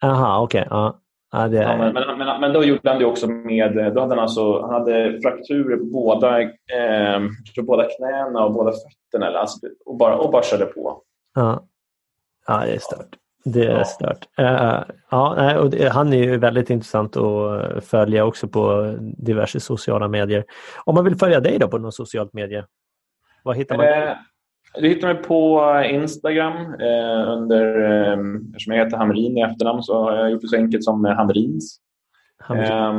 [0.01, 0.61] Jaha, okej.
[0.61, 0.99] Okay, ja.
[1.35, 1.57] Ja, det...
[1.57, 3.75] ja, men, men, men, då gjorde han det också med...
[3.75, 7.21] Då hade han, alltså, han hade frakturer på båda, eh,
[7.63, 9.39] båda knäna och båda fötterna.
[9.39, 11.01] Alltså, och, bara, och bara körde på.
[11.35, 11.63] Ja,
[12.47, 13.15] ja det är stört.
[13.45, 13.85] Det är ja.
[13.85, 14.27] stört.
[14.39, 20.07] Uh, ja, och det, han är ju väldigt intressant att följa också på diverse sociala
[20.07, 20.45] medier.
[20.83, 22.65] Om man vill följa dig då på något socialt medie,
[23.43, 23.85] vad hittar man?
[23.85, 24.13] Uh,
[24.81, 25.61] du hittar mig på
[25.91, 28.19] Instagram eh, under, eh,
[28.49, 31.79] eftersom jag heter Hamrin i efternamn så har jag gjort det så enkelt som Hamrins.
[32.49, 32.93] Eh,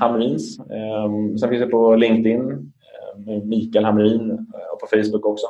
[0.00, 0.58] Hamrins.
[0.58, 2.72] Eh, sen finns jag på LinkedIn,
[3.28, 5.46] eh, Mikael Hamrin eh, och på Facebook också.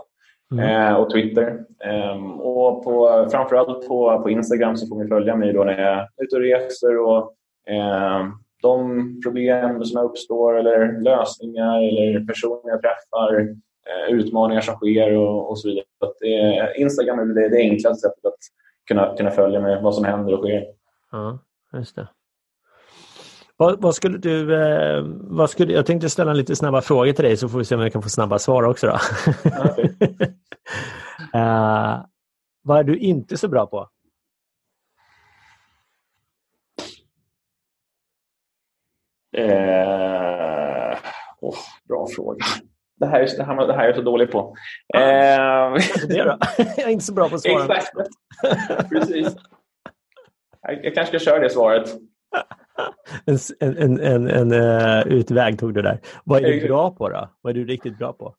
[0.53, 0.89] Mm.
[0.89, 1.65] Eh, och Twitter.
[1.85, 5.99] Eh, och på, framförallt på, på Instagram så får ni följa mig då när jag
[5.99, 7.35] är ute och reser och
[8.63, 13.55] de problem som uppstår eller lösningar eller personer jag träffar Eh,
[14.09, 15.85] utmaningar som sker och, och så vidare.
[16.01, 18.39] Att det, Instagram är det, det enklaste sättet att
[18.89, 20.65] kunna, kunna följa med vad som händer och sker.
[21.13, 21.39] Ja,
[21.73, 22.09] just det.
[23.57, 27.37] Vad, vad, skulle du, eh, vad skulle, jag tänkte ställa lite snabba frågor till dig
[27.37, 28.87] så får vi se om jag kan få snabba svar också.
[28.87, 28.95] Då.
[29.71, 29.85] Okay.
[31.35, 32.05] uh,
[32.63, 33.89] vad är du inte så bra på?
[39.39, 40.99] Uh,
[41.41, 41.57] oh,
[41.89, 42.45] bra fråga
[42.97, 44.55] det här, är, det, här, det här är jag så dålig på.
[44.87, 46.39] Ja, eh, det då?
[46.77, 47.77] jag är inte så bra på att svara.
[47.77, 47.93] Exakt.
[48.91, 49.37] Precis.
[50.63, 51.89] Jag, jag kanske ska köra det svaret.
[53.27, 56.01] En, en, en, en, uh, utväg tog du där.
[56.25, 57.29] Vad är du bra på då?
[57.41, 58.35] Vad är du riktigt bra på?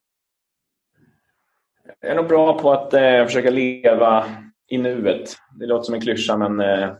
[2.00, 4.24] Jag är nog bra på att uh, försöka leva
[4.68, 5.36] i nuet.
[5.60, 6.92] Det låter som en klyscha men uh,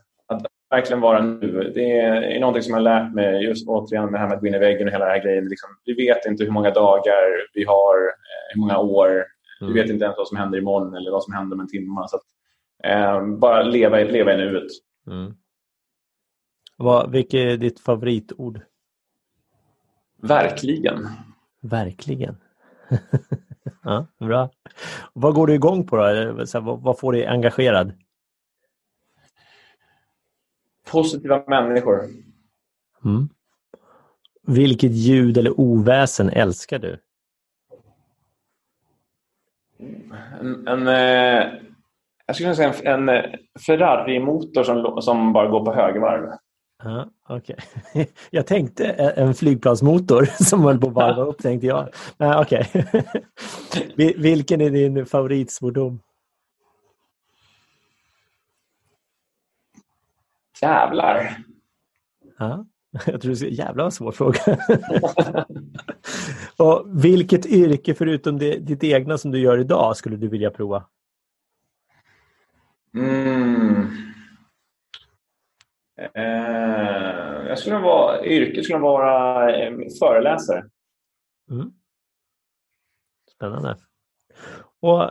[0.71, 1.73] verkligen vara nu.
[1.75, 4.41] Det är någonting som jag har lärt mig just återigen med det här med att
[4.41, 5.49] gå in i väggen och hela den här grejen.
[5.49, 9.09] Liksom, vi vet inte hur många dagar vi har, eh, hur många år.
[9.61, 9.73] Mm.
[9.73, 12.05] Vi vet inte ens vad som händer imorgon eller vad som händer om en timme.
[12.09, 12.25] Så att,
[12.85, 14.71] eh, bara leva, leva i nuet.
[15.07, 15.35] Mm.
[16.77, 18.61] Vad, vilket är ditt favoritord?
[20.23, 21.09] Verkligen.
[21.63, 22.37] Verkligen.
[23.83, 24.51] ja, bra.
[25.13, 26.47] Vad går du igång på då?
[26.61, 27.93] Vad får dig engagerad?
[30.97, 32.05] Positiva människor.
[33.05, 33.29] Mm.
[34.47, 36.99] Vilket ljud eller oväsen älskar du?
[40.41, 41.47] En, en eh,
[42.27, 43.23] jag skulle säga en, en
[43.67, 46.33] Ferrari-motor som, som bara går på högvarv.
[46.85, 47.57] Ja, okay.
[48.31, 51.89] Jag tänkte en flygplansmotor som höll på att varva upp, tänkte jag.
[52.19, 52.65] Nej, okay.
[54.17, 56.01] Vilken är din favoritsvordom?
[60.63, 61.37] Jävlar.
[62.39, 62.67] Ja,
[63.07, 64.41] jag tror du ska jävla en svår fråga.
[66.57, 70.87] och vilket yrke förutom det, ditt egna som du gör idag skulle du vilja prova?
[72.95, 73.87] Mm.
[76.15, 80.65] Eh, jag skulle vara, yrket skulle vara eh, föreläsare.
[81.51, 81.73] Mm.
[83.31, 83.77] Spännande.
[84.81, 85.11] Och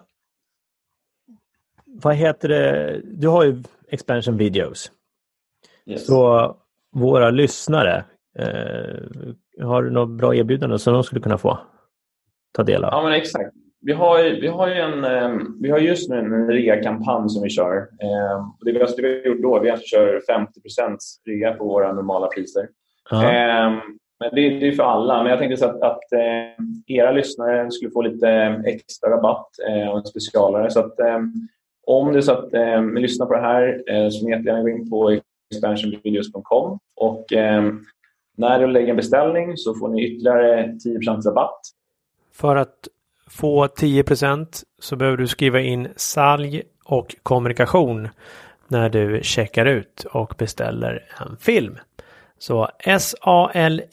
[1.86, 3.02] vad heter det?
[3.04, 4.92] Du har ju expansion videos.
[5.90, 6.06] Yes.
[6.06, 6.56] Så
[6.96, 8.04] våra lyssnare,
[8.40, 11.60] eh, har du något bra erbjudande som de skulle kunna få
[12.54, 12.90] ta del av?
[12.92, 13.56] Ja, men exakt.
[13.82, 17.78] Vi har, vi har, en, eh, vi har just nu en rea-kampanj som vi kör.
[17.78, 21.66] Eh, det, vi har, det vi har gjort då, vi alltså kör 50% rea på
[21.66, 22.68] våra normala priser.
[23.12, 23.72] Eh,
[24.20, 27.72] men det, det, är för alla, men jag tänkte så att, att eh, era lyssnare
[27.72, 28.30] skulle få lite
[28.66, 30.72] extra rabatt eh, och en specialare.
[30.72, 31.20] Så att, eh,
[31.88, 34.32] om det är så att eh, ni lyssnar på det här eh, så får ni
[34.32, 35.20] jättegärna gå in på
[35.52, 37.74] expansionvideos.com och eh,
[38.38, 41.60] när du lägger en beställning så får ni ytterligare 10% rabatt.
[42.34, 42.88] För att
[43.30, 48.10] få 10% så behöver du skriva in salg och kommunikation
[48.68, 51.78] när du checkar ut och beställer en film.
[52.38, 53.86] Så S-A-L-J-O-C-H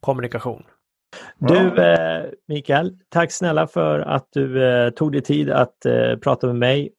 [0.00, 0.62] kommunikation.
[1.38, 6.46] Du eh, Mikael, tack snälla för att du eh, tog dig tid att eh, prata
[6.46, 6.92] med mig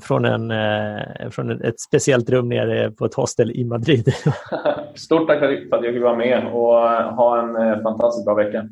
[0.00, 4.12] från, en, eh, från ett speciellt rum nere på ett hostel i Madrid.
[4.94, 8.68] Stort tack för att jag fick vara med och eh, ha en fantastiskt bra vecka.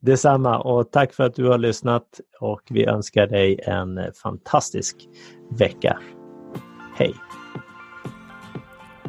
[0.00, 4.96] Detsamma och tack för att du har lyssnat och vi önskar dig en fantastisk
[5.58, 5.98] vecka.
[6.96, 7.14] Hej!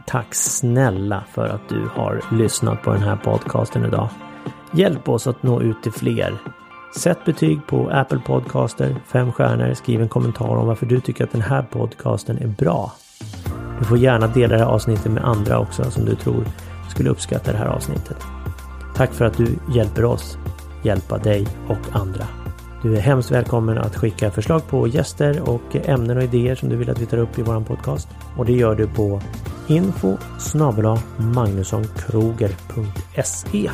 [0.07, 4.09] Tack snälla för att du har lyssnat på den här podcasten idag.
[4.73, 6.33] Hjälp oss att nå ut till fler.
[6.97, 11.31] Sätt betyg på Apple Podcaster, fem stjärnor, skriv en kommentar om varför du tycker att
[11.31, 12.91] den här podcasten är bra.
[13.79, 16.45] Du får gärna dela det här avsnittet med andra också som du tror
[16.89, 18.17] skulle uppskatta det här avsnittet.
[18.95, 20.37] Tack för att du hjälper oss
[20.83, 22.27] hjälpa dig och andra.
[22.83, 26.75] Du är hemskt välkommen att skicka förslag på gäster och ämnen och idéer som du
[26.75, 28.07] vill att vi tar upp i vår podcast.
[28.37, 29.21] Och det gör du på
[29.67, 30.17] info
[31.17, 33.69] magnussonkroger.se